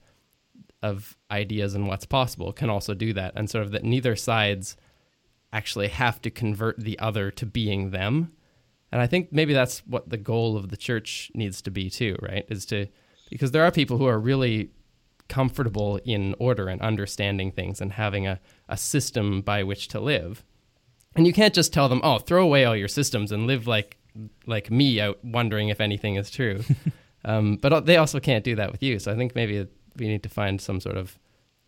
[0.82, 3.32] of ideas and what's possible can also do that.
[3.34, 4.76] And sort of that neither sides
[5.53, 8.32] actually have to convert the other to being them.
[8.92, 12.16] And i think maybe that's what the goal of the church needs to be too
[12.20, 12.45] right?
[12.49, 12.86] Is to
[13.30, 14.70] because there are people who are really
[15.28, 18.38] comfortable in order and understanding things and having a,
[18.68, 20.45] a system by which to live
[21.17, 23.97] and you can't just tell them, "Oh, throw away all your systems and live like
[24.47, 26.62] like me out wondering if anything is true."
[27.25, 28.99] um, but they also can't do that with you.
[28.99, 31.19] So I think maybe we need to find some sort of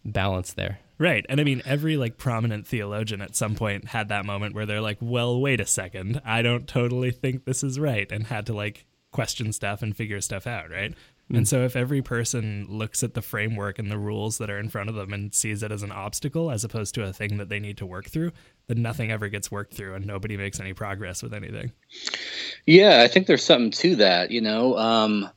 [0.05, 0.79] balance there.
[0.99, 1.27] Right.
[1.29, 4.81] And I mean, every like prominent theologian at some point had that moment where they're
[4.81, 6.23] like, well, wait a second.
[6.25, 8.11] I don't totally think this is right.
[8.11, 10.71] And had to like question stuff and figure stuff out.
[10.71, 10.95] Right.
[11.31, 11.39] Mm.
[11.39, 14.69] And so if every person looks at the framework and the rules that are in
[14.69, 17.49] front of them and sees it as an obstacle as opposed to a thing that
[17.49, 18.33] they need to work through,
[18.69, 21.73] then nothing ever gets worked through and nobody makes any progress with anything.
[22.65, 24.77] Yeah, I think there's something to that, you know.
[24.77, 25.29] Um,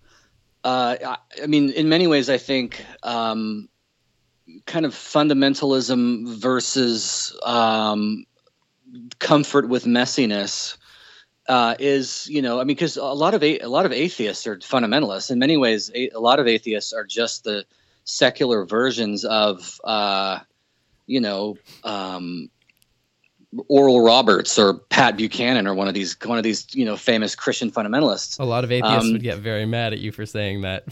[0.63, 3.69] uh, I, I, mean, in many ways, I think um,
[4.65, 8.25] kind of fundamentalism versus um,
[9.19, 10.77] comfort with messiness
[11.49, 14.45] uh, is you know I mean because a lot of a, a lot of atheists
[14.45, 17.65] are fundamentalists in many ways a, a, lot of atheists are just the
[18.03, 20.39] secular versions of uh,
[21.07, 22.51] you know um,
[23.67, 27.33] Oral Roberts or Pat Buchanan or one of these one of these you know famous
[27.33, 28.39] Christian fundamentalists.
[28.39, 30.83] A lot of atheists um, would get very mad at you for saying that.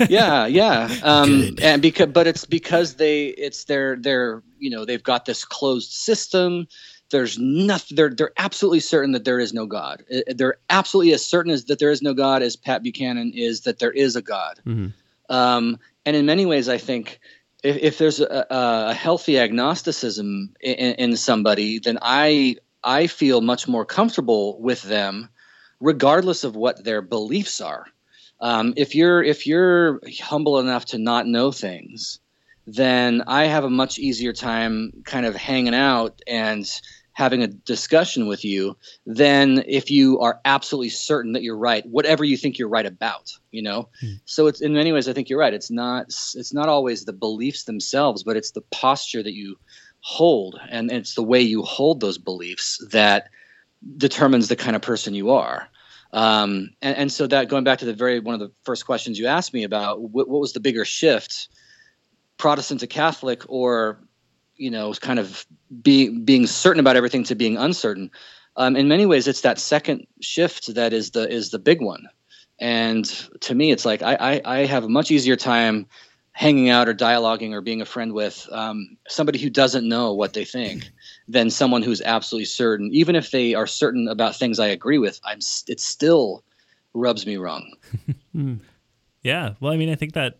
[0.08, 5.02] yeah, yeah, um, and because but it's because they it's their their you know they've
[5.02, 6.68] got this closed system
[7.10, 10.04] there's nothing they're they're absolutely certain that there is no god.
[10.28, 13.78] They're absolutely as certain as that there is no god as pat buchanan is that
[13.78, 14.60] there is a god.
[14.66, 15.34] Mm-hmm.
[15.34, 17.20] um, and in many ways i think
[17.62, 23.66] if, if there's a, a, healthy agnosticism in, in somebody then i i feel much
[23.66, 25.28] more comfortable with them
[25.80, 27.86] regardless of what their beliefs are.
[28.40, 32.20] Um, if you're if you're humble enough to not know things
[32.66, 36.68] then I have a much easier time kind of hanging out and
[37.16, 42.24] having a discussion with you than if you are absolutely certain that you're right whatever
[42.24, 43.88] you think you're right about you know?
[44.04, 44.20] Mm.
[44.26, 45.54] so it's in many ways i think you're right.
[45.54, 49.56] It's not it's not always the beliefs themselves but it's the posture that you
[50.00, 53.30] hold and it's the way you hold those beliefs that
[53.96, 55.68] determines the kind of person you are.
[56.12, 59.18] Um, and, and, so that going back to the very one of the first questions
[59.18, 61.48] you asked me about what, what was the bigger shift
[62.38, 63.98] protestant to catholic or
[64.56, 65.46] you know kind of
[65.82, 68.10] being being certain about everything to being uncertain.
[68.56, 72.08] Um, in many ways it's that second shift that is the is the big one.
[72.58, 73.04] And
[73.40, 75.86] to me it's like i i, I have a much easier time
[76.32, 80.34] hanging out or dialoguing or being a friend with um, somebody who doesn't know what
[80.34, 80.90] they think
[81.28, 82.90] than someone who's absolutely certain.
[82.92, 86.42] Even if they are certain about things i agree with i'm it still
[86.94, 87.72] rubs me wrong.
[89.22, 89.54] Yeah.
[89.58, 90.38] Well i mean i think that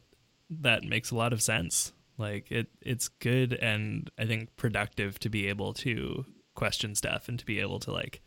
[0.49, 5.29] that makes a lot of sense like it it's good and I think productive to
[5.29, 8.21] be able to question stuff and to be able to like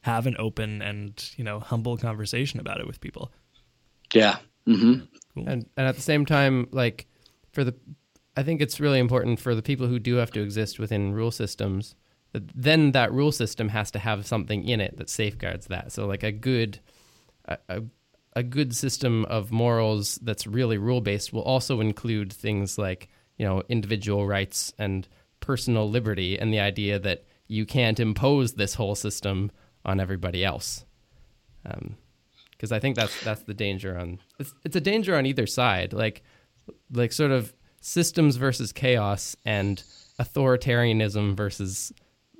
[0.00, 3.32] have an open and, you know, humble conversation about it with people.
[4.14, 4.36] Yeah.
[4.66, 5.04] Mm-hmm.
[5.34, 5.48] Cool.
[5.48, 7.06] And and at the same time, like
[7.52, 7.74] for the
[8.36, 11.30] I think it's really important for the people who do have to exist within rule
[11.30, 11.94] systems
[12.32, 15.92] that then that rule system has to have something in it that safeguards that.
[15.92, 16.80] So like a good
[17.46, 17.82] a, a,
[18.34, 23.46] a good system of morals that's really rule based will also include things like you
[23.46, 25.08] know individual rights and
[25.40, 29.50] personal liberty and the idea that you can't impose this whole system
[29.84, 30.84] on everybody else.
[31.62, 35.46] Because um, I think that's that's the danger on it's, it's a danger on either
[35.46, 36.22] side like
[36.92, 39.82] like sort of systems versus chaos and
[40.20, 41.92] authoritarianism versus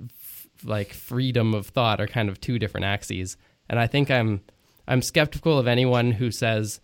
[0.02, 3.36] f- like freedom of thought are kind of two different axes.
[3.68, 4.42] And I think I'm
[4.88, 6.80] I'm skeptical of anyone who says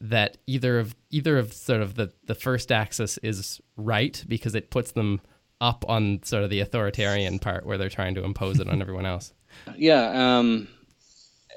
[0.00, 4.70] that either of either of sort of the the first axis is right because it
[4.70, 5.20] puts them
[5.60, 9.06] up on sort of the authoritarian part where they're trying to impose it on everyone
[9.06, 9.32] else.
[9.76, 10.68] Yeah, um,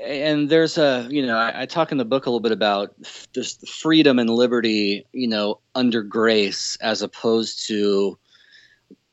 [0.01, 2.93] and there's a you know I, I, talk in the book a little bit about
[3.33, 8.17] this freedom and liberty, you know, under grace as opposed to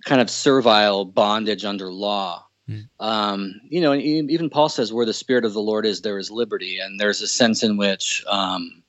[0.04, 2.46] kind of servile bondage under law.
[2.66, 2.80] Hmm.
[2.98, 6.30] Um, you know, even Paul says, "Where the Spirit of the Lord is, there is
[6.30, 8.82] liberty," and there's a sense in which um,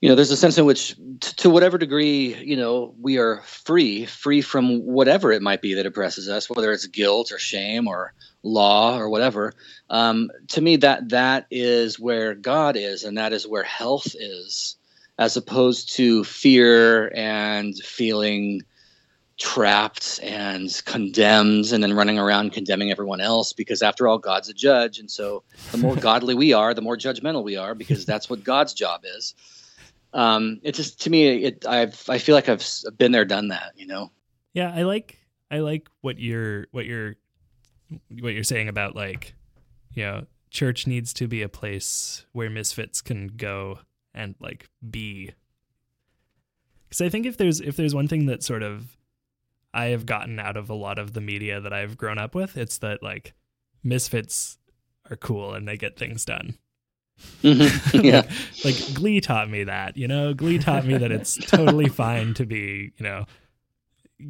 [0.00, 3.42] you know there's a sense in which t- to whatever degree you know we are
[3.42, 7.88] free free from whatever it might be that oppresses us whether it's guilt or shame
[7.88, 8.12] or
[8.44, 9.52] law or whatever
[9.90, 14.76] um, to me that that is where god is and that is where health is
[15.18, 18.60] as opposed to fear and feeling
[19.38, 24.54] trapped and condemned and then running around condemning everyone else because after all god's a
[24.54, 24.98] judge.
[24.98, 28.44] And so the more godly we are the more judgmental we are because that's what
[28.44, 29.34] god's job is
[30.12, 32.64] um, it just to me it I've I feel like I've
[32.96, 34.10] been there done that you know
[34.54, 35.18] yeah I like
[35.50, 37.16] I like what you're what you're
[38.20, 39.34] what you're saying about like
[39.92, 43.80] you know church needs to be a place where misfits can go
[44.14, 45.32] and like be
[46.88, 48.96] because I think if there's if there's one thing that sort of
[49.74, 52.56] I have gotten out of a lot of the media that I've grown up with,
[52.56, 53.34] it's that like
[53.84, 54.58] misfits
[55.10, 56.56] are cool and they get things done.
[57.42, 58.00] Mm-hmm.
[58.04, 58.22] Yeah.
[58.64, 62.34] like, like Glee taught me that, you know, Glee taught me that it's totally fine
[62.34, 63.26] to be, you know,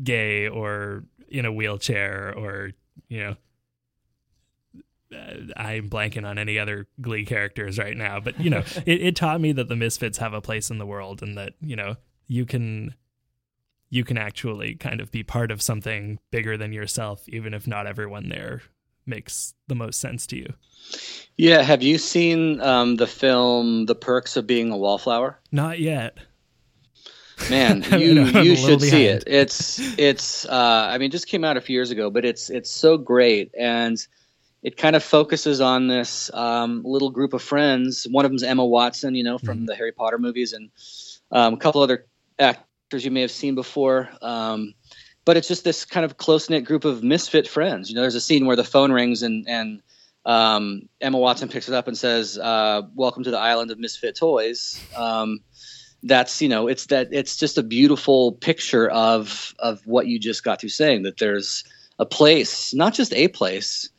[0.03, 2.73] gay or in a wheelchair or,
[3.09, 3.37] you know,
[5.15, 9.17] uh, I'm blanking on any other Glee characters right now, but you know, it, it
[9.17, 11.97] taught me that the misfits have a place in the world and that, you know,
[12.27, 12.95] you can
[13.91, 17.87] you can actually kind of be part of something bigger than yourself, even if not
[17.87, 18.61] everyone there
[19.09, 20.53] makes the most sense to you.
[21.37, 21.63] Yeah.
[21.63, 25.39] Have you seen um, the film The Perks of Being a Wallflower?
[25.51, 26.19] Not yet.
[27.51, 29.25] Man, you you should see it.
[29.27, 32.71] It's it's uh, I mean, just came out a few years ago, but it's it's
[32.71, 33.97] so great and
[34.63, 38.07] it kind of focuses on this um, little group of friends.
[38.11, 39.67] One of them's Emma Watson, you know, from mm-hmm.
[39.67, 40.71] the Harry Potter movies, and
[41.31, 42.07] um, a couple other
[42.39, 44.09] actors you may have seen before.
[44.21, 44.75] Um,
[45.29, 47.91] but it's just this kind of close knit group of misfit friends.
[47.91, 49.83] You know, there's a scene where the phone rings and and
[50.25, 54.17] um, Emma Watson picks it up and says, uh, "Welcome to the island of misfit
[54.17, 55.41] toys." Um,
[56.03, 60.45] that's you know, it's that it's just a beautiful picture of of what you just
[60.45, 61.63] got through saying that there's
[61.99, 63.91] a place, not just a place,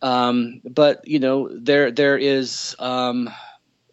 [0.00, 3.28] um, but you know, there there is um,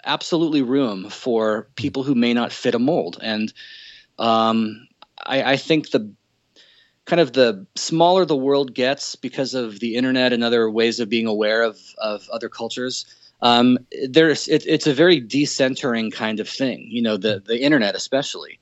[0.04, 3.52] absolutely room for people who may not fit a mold and
[4.20, 4.88] um,
[5.26, 6.14] I, I think the
[7.06, 11.10] kind of the smaller the world gets because of the internet and other ways of
[11.10, 13.06] being aware of, of other cultures,
[13.42, 13.78] um,
[14.10, 16.88] there's it, it's a very decentering kind of thing.
[16.90, 18.60] You know, the the internet especially,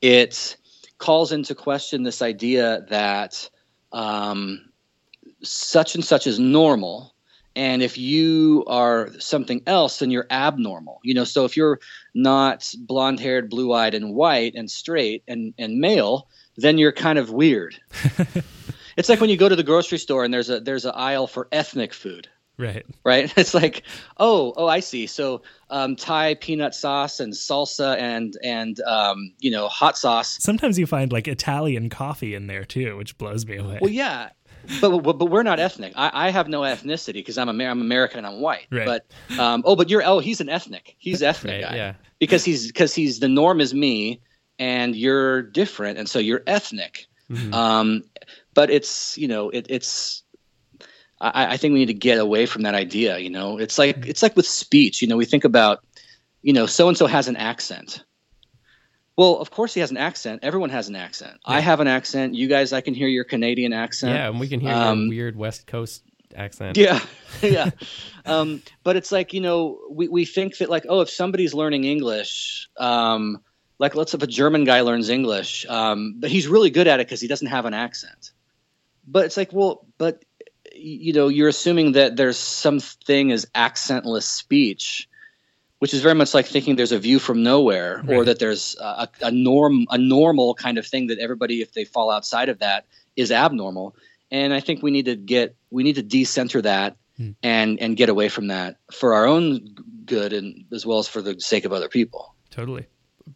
[0.00, 0.56] it
[0.98, 3.50] calls into question this idea that
[3.92, 4.72] um,
[5.42, 7.12] such and such is normal
[7.54, 11.80] and if you are something else then you're abnormal you know so if you're
[12.14, 17.18] not blonde haired blue eyed and white and straight and and male then you're kind
[17.18, 17.78] of weird
[18.96, 21.26] it's like when you go to the grocery store and there's a there's an aisle
[21.26, 22.28] for ethnic food
[22.58, 23.82] right right it's like
[24.18, 29.50] oh oh i see so um, thai peanut sauce and salsa and and um, you
[29.50, 33.56] know hot sauce sometimes you find like italian coffee in there too which blows me
[33.56, 34.30] away well yeah
[34.80, 35.92] but, but, but we're not ethnic.
[35.96, 38.66] I, I have no ethnicity because I'm Amer- I'm American and I'm white.
[38.70, 38.86] Right.
[38.86, 40.94] But um, oh, but you're oh he's an ethnic.
[40.98, 41.76] He's ethnic right, guy.
[41.76, 41.94] Yeah.
[42.18, 44.20] Because he's because he's the norm is me,
[44.58, 47.06] and you're different, and so you're ethnic.
[47.30, 47.54] Mm-hmm.
[47.54, 48.04] Um,
[48.54, 50.22] but it's you know it, it's
[51.20, 53.18] I, I think we need to get away from that idea.
[53.18, 55.02] You know, it's like it's like with speech.
[55.02, 55.84] You know, we think about
[56.42, 58.04] you know so and so has an accent
[59.16, 60.40] well, of course he has an accent.
[60.42, 61.38] Everyone has an accent.
[61.46, 61.54] Yeah.
[61.54, 62.34] I have an accent.
[62.34, 64.14] You guys, I can hear your Canadian accent.
[64.14, 66.02] Yeah, and we can hear um, your weird West Coast
[66.34, 66.78] accent.
[66.78, 66.98] Yeah,
[67.42, 67.70] yeah.
[68.24, 71.84] um, but it's like you know, we we think that like, oh, if somebody's learning
[71.84, 73.42] English, um,
[73.82, 77.06] like let's if a German guy learns English, um, but he's really good at it
[77.06, 78.30] because he doesn't have an accent.
[79.08, 80.24] But it's like, well, but
[80.72, 85.08] you know, you're assuming that there's something as accentless speech
[85.80, 88.16] which is very much like thinking there's a view from nowhere right.
[88.16, 91.84] or that there's a, a, norm a normal kind of thing that everybody if they
[91.84, 93.96] fall outside of that is abnormal
[94.30, 97.30] and i think we need to get we need to decenter that hmm.
[97.42, 99.74] and and get away from that for our own
[100.06, 102.86] good and as well as for the sake of other people totally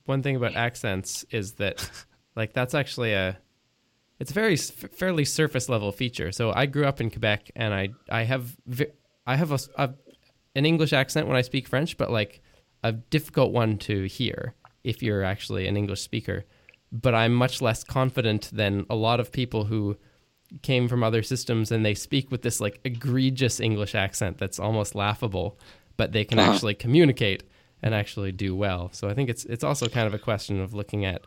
[0.05, 1.91] one thing about accents is that
[2.37, 3.39] like that's actually a
[4.19, 7.89] it's a very fairly surface level feature so i grew up in quebec and i
[8.11, 8.57] i have
[9.27, 9.91] i have a, a
[10.57, 12.41] an English accent when I speak French, but like
[12.83, 16.45] a difficult one to hear if you're actually an English speaker.
[16.91, 19.97] But I'm much less confident than a lot of people who
[20.63, 24.95] came from other systems and they speak with this like egregious English accent that's almost
[24.95, 25.59] laughable,
[25.99, 26.53] but they can uh-huh.
[26.53, 27.43] actually communicate
[27.83, 28.91] and actually do well.
[28.93, 31.23] So I think it's it's also kind of a question of looking at,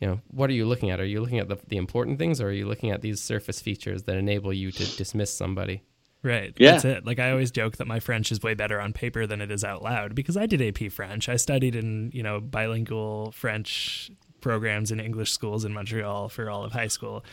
[0.00, 1.00] you know, what are you looking at?
[1.00, 3.60] Are you looking at the, the important things or are you looking at these surface
[3.60, 5.82] features that enable you to dismiss somebody?
[6.22, 6.54] Right.
[6.56, 6.72] Yeah.
[6.72, 7.06] That's it.
[7.06, 9.62] Like I always joke that my French is way better on paper than it is
[9.62, 11.28] out loud because I did AP French.
[11.28, 16.64] I studied in, you know, bilingual French programs in English schools in Montreal for all
[16.64, 17.24] of high school.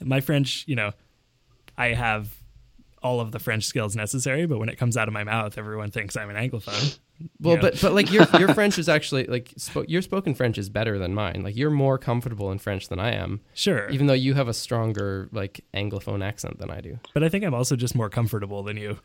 [0.00, 0.92] My French, you know,
[1.78, 2.39] I have
[3.02, 5.90] all of the French skills necessary, but when it comes out of my mouth, everyone
[5.90, 6.98] thinks I'm an Anglophone.
[7.40, 7.60] Well, Yeah.
[7.62, 10.98] but but like your your French is actually like spo- your spoken French is better
[10.98, 11.42] than mine.
[11.42, 13.88] Like you're more comfortable in French than I am, Sure.
[13.90, 16.98] even though you have a stronger like Anglophone accent than I do.
[17.14, 18.98] but I think I'm also just more comfortable than you.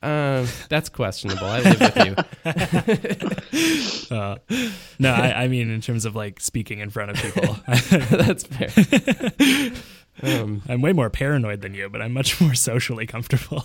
[0.00, 1.46] Um, that's questionable.
[1.46, 2.14] I live with you.
[4.10, 4.36] Uh,
[4.98, 7.56] no, I, I mean in terms of like speaking in front of people.
[8.16, 8.70] that's fair.
[10.22, 13.60] Um, I'm way more paranoid than you, but I'm much more socially comfortable,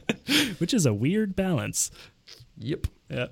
[0.58, 1.90] which is a weird balance.
[2.56, 2.86] yep.
[3.10, 3.28] Yeah.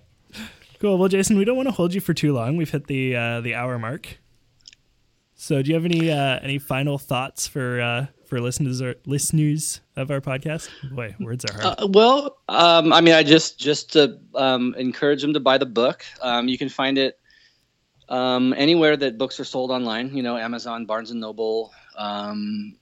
[0.78, 0.98] Cool.
[0.98, 2.56] Well, Jason, we don't want to hold you for too long.
[2.56, 4.18] We've hit the uh, the hour mark.
[5.34, 9.80] So, do you have any uh, any final thoughts for uh, for listeners or listeners
[9.96, 10.68] of our podcast?
[10.90, 11.80] Boy, words are hard.
[11.80, 15.66] Uh, well, um, I mean, I just just to um, encourage them to buy the
[15.66, 16.04] book.
[16.22, 17.18] Um, you can find it
[18.08, 20.16] um, anywhere that books are sold online.
[20.16, 21.72] You know, Amazon, Barnes and Noble.
[21.97, 22.76] Um,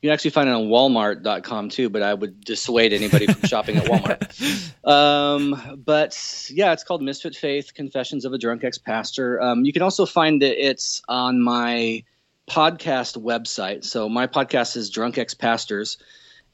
[0.00, 3.76] you can actually find it on Walmart.com too, but I would dissuade anybody from shopping
[3.76, 4.88] at Walmart.
[4.88, 6.16] Um, but
[6.50, 9.42] yeah, it's called Misfit Faith: Confessions of a Drunk Ex-Pastor.
[9.42, 10.56] Um, you can also find it.
[10.58, 12.04] It's on my
[12.48, 13.84] podcast website.
[13.84, 15.98] So my podcast is Drunk Ex-Pastors.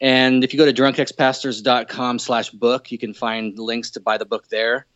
[0.01, 4.27] And if you go to drunkexpastors.com slash book, you can find links to buy the
[4.27, 4.87] book there.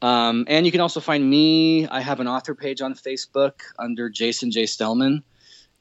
[0.00, 1.86] Um, and you can also find me.
[1.86, 4.64] I have an author page on Facebook under Jason J.
[4.64, 5.22] Stellman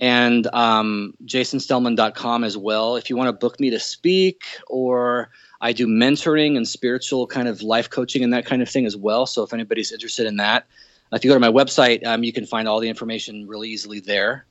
[0.02, 2.96] and um, jasonstellman.com as well.
[2.98, 5.30] If you want to book me to speak, or
[5.62, 8.98] I do mentoring and spiritual kind of life coaching and that kind of thing as
[8.98, 9.28] well.
[9.28, 10.66] So if anybody's interested in that,
[11.14, 14.00] if you go to my website, um, you can find all the information really easily
[14.00, 14.46] there.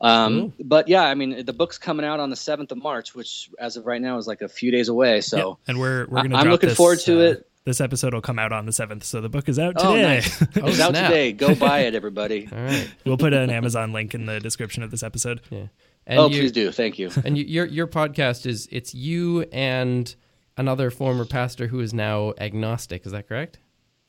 [0.00, 3.48] Um, but yeah, I mean, the book's coming out on the 7th of March, which
[3.58, 5.20] as of right now is like a few days away.
[5.22, 6.36] So Yeah, and we're we're I- gonna.
[6.36, 7.48] I'm looking this, forward to uh, it.
[7.66, 10.02] This episode will come out on the seventh, so the book is out Oh, today.
[10.02, 10.40] nice.
[10.62, 11.10] Oh, it's out snap.
[11.10, 11.32] today.
[11.32, 12.48] Go buy it, everybody.
[12.50, 12.88] All right.
[13.04, 15.40] we'll put an Amazon link in the description of this episode.
[15.50, 15.66] Yeah.
[16.06, 16.70] And oh, you, please do.
[16.70, 17.10] Thank you.
[17.24, 20.14] And you, your your podcast is it's you and
[20.56, 23.04] another former pastor who is now agnostic.
[23.04, 23.58] Is that correct?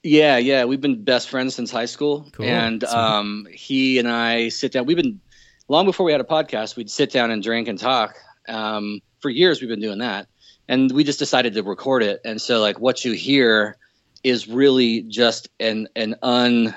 [0.04, 2.46] Yeah, yeah, we've been best friends since high school, Cool.
[2.46, 4.86] and um, he and I sit down.
[4.86, 5.20] We've been
[5.68, 6.76] long before we had a podcast.
[6.78, 8.16] We'd sit down and drink and talk.
[8.48, 10.28] Um, for years, we've been doing that,
[10.68, 12.22] and we just decided to record it.
[12.26, 13.78] And so, like, what you hear
[14.24, 16.76] is really just an an un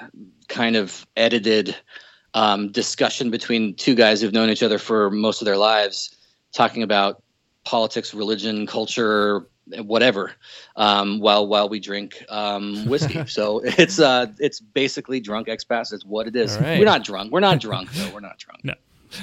[0.48, 1.76] kind of edited
[2.34, 6.14] um, discussion between two guys who've known each other for most of their lives,
[6.52, 7.22] talking about
[7.64, 9.46] politics, religion, culture,
[9.78, 10.32] whatever,
[10.76, 13.24] um, while while we drink um, whiskey.
[13.26, 15.92] so it's uh, it's basically drunk expats.
[15.92, 16.56] It's what it is.
[16.58, 16.78] Right.
[16.78, 17.32] We're not drunk.
[17.32, 18.10] We're not drunk though.
[18.12, 18.64] We're not drunk.
[18.64, 18.74] No.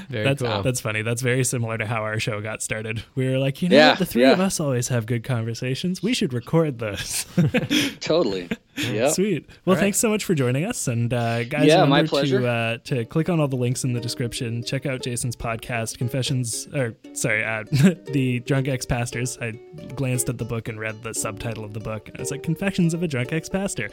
[0.10, 0.62] Very That's cool.
[0.64, 1.02] that's funny.
[1.02, 3.04] That's very similar to how our show got started.
[3.16, 4.32] We were like, you know, Yeah, the three yeah.
[4.34, 6.02] of us always have good conversations.
[6.04, 7.26] We should record those.
[8.00, 8.50] Totally.
[8.78, 9.10] Yeah.
[9.10, 9.50] Sweet.
[9.66, 9.82] Well, right.
[9.82, 13.30] thanks so much for joining us, and uh, guys, Yeah, remember to uh, to click
[13.30, 14.64] on all the links in the description.
[14.64, 17.64] Check out Jason's podcast, Confessions, or sorry, uh,
[18.12, 19.38] the Drunk Ex Pastors.
[19.40, 19.52] I
[19.96, 22.08] glanced at the book and read the subtitle of the book.
[22.08, 23.90] and I was like, Confessions of a Drunk Ex Pastor.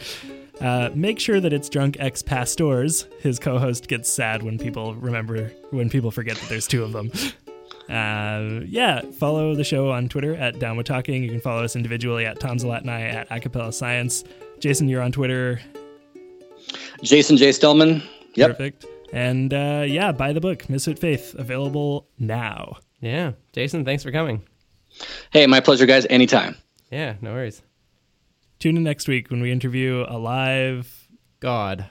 [0.60, 3.06] Uh, make sure that it's Drunk Ex Pastors.
[3.20, 7.10] His co-host gets sad when people remember when people forget that there's two of them.
[7.88, 11.22] Uh, yeah, follow the show on Twitter at Down with Talking.
[11.22, 14.24] You can follow us individually at Tom Zalat and I at Acapella Science.
[14.60, 15.60] Jason, you're on Twitter.
[17.02, 17.50] Jason J.
[17.50, 18.02] Stellman.
[18.34, 18.50] Yep.
[18.50, 18.86] Perfect.
[19.12, 22.78] And uh, yeah, buy the book, Misfit Faith, available now.
[23.00, 23.32] yeah.
[23.52, 24.42] Jason, thanks for coming.
[25.30, 26.06] Hey, my pleasure, guys.
[26.10, 26.56] Anytime.
[26.90, 27.14] Yeah.
[27.20, 27.62] No worries.
[28.58, 31.08] Tune in next week when we interview a live
[31.40, 31.86] God.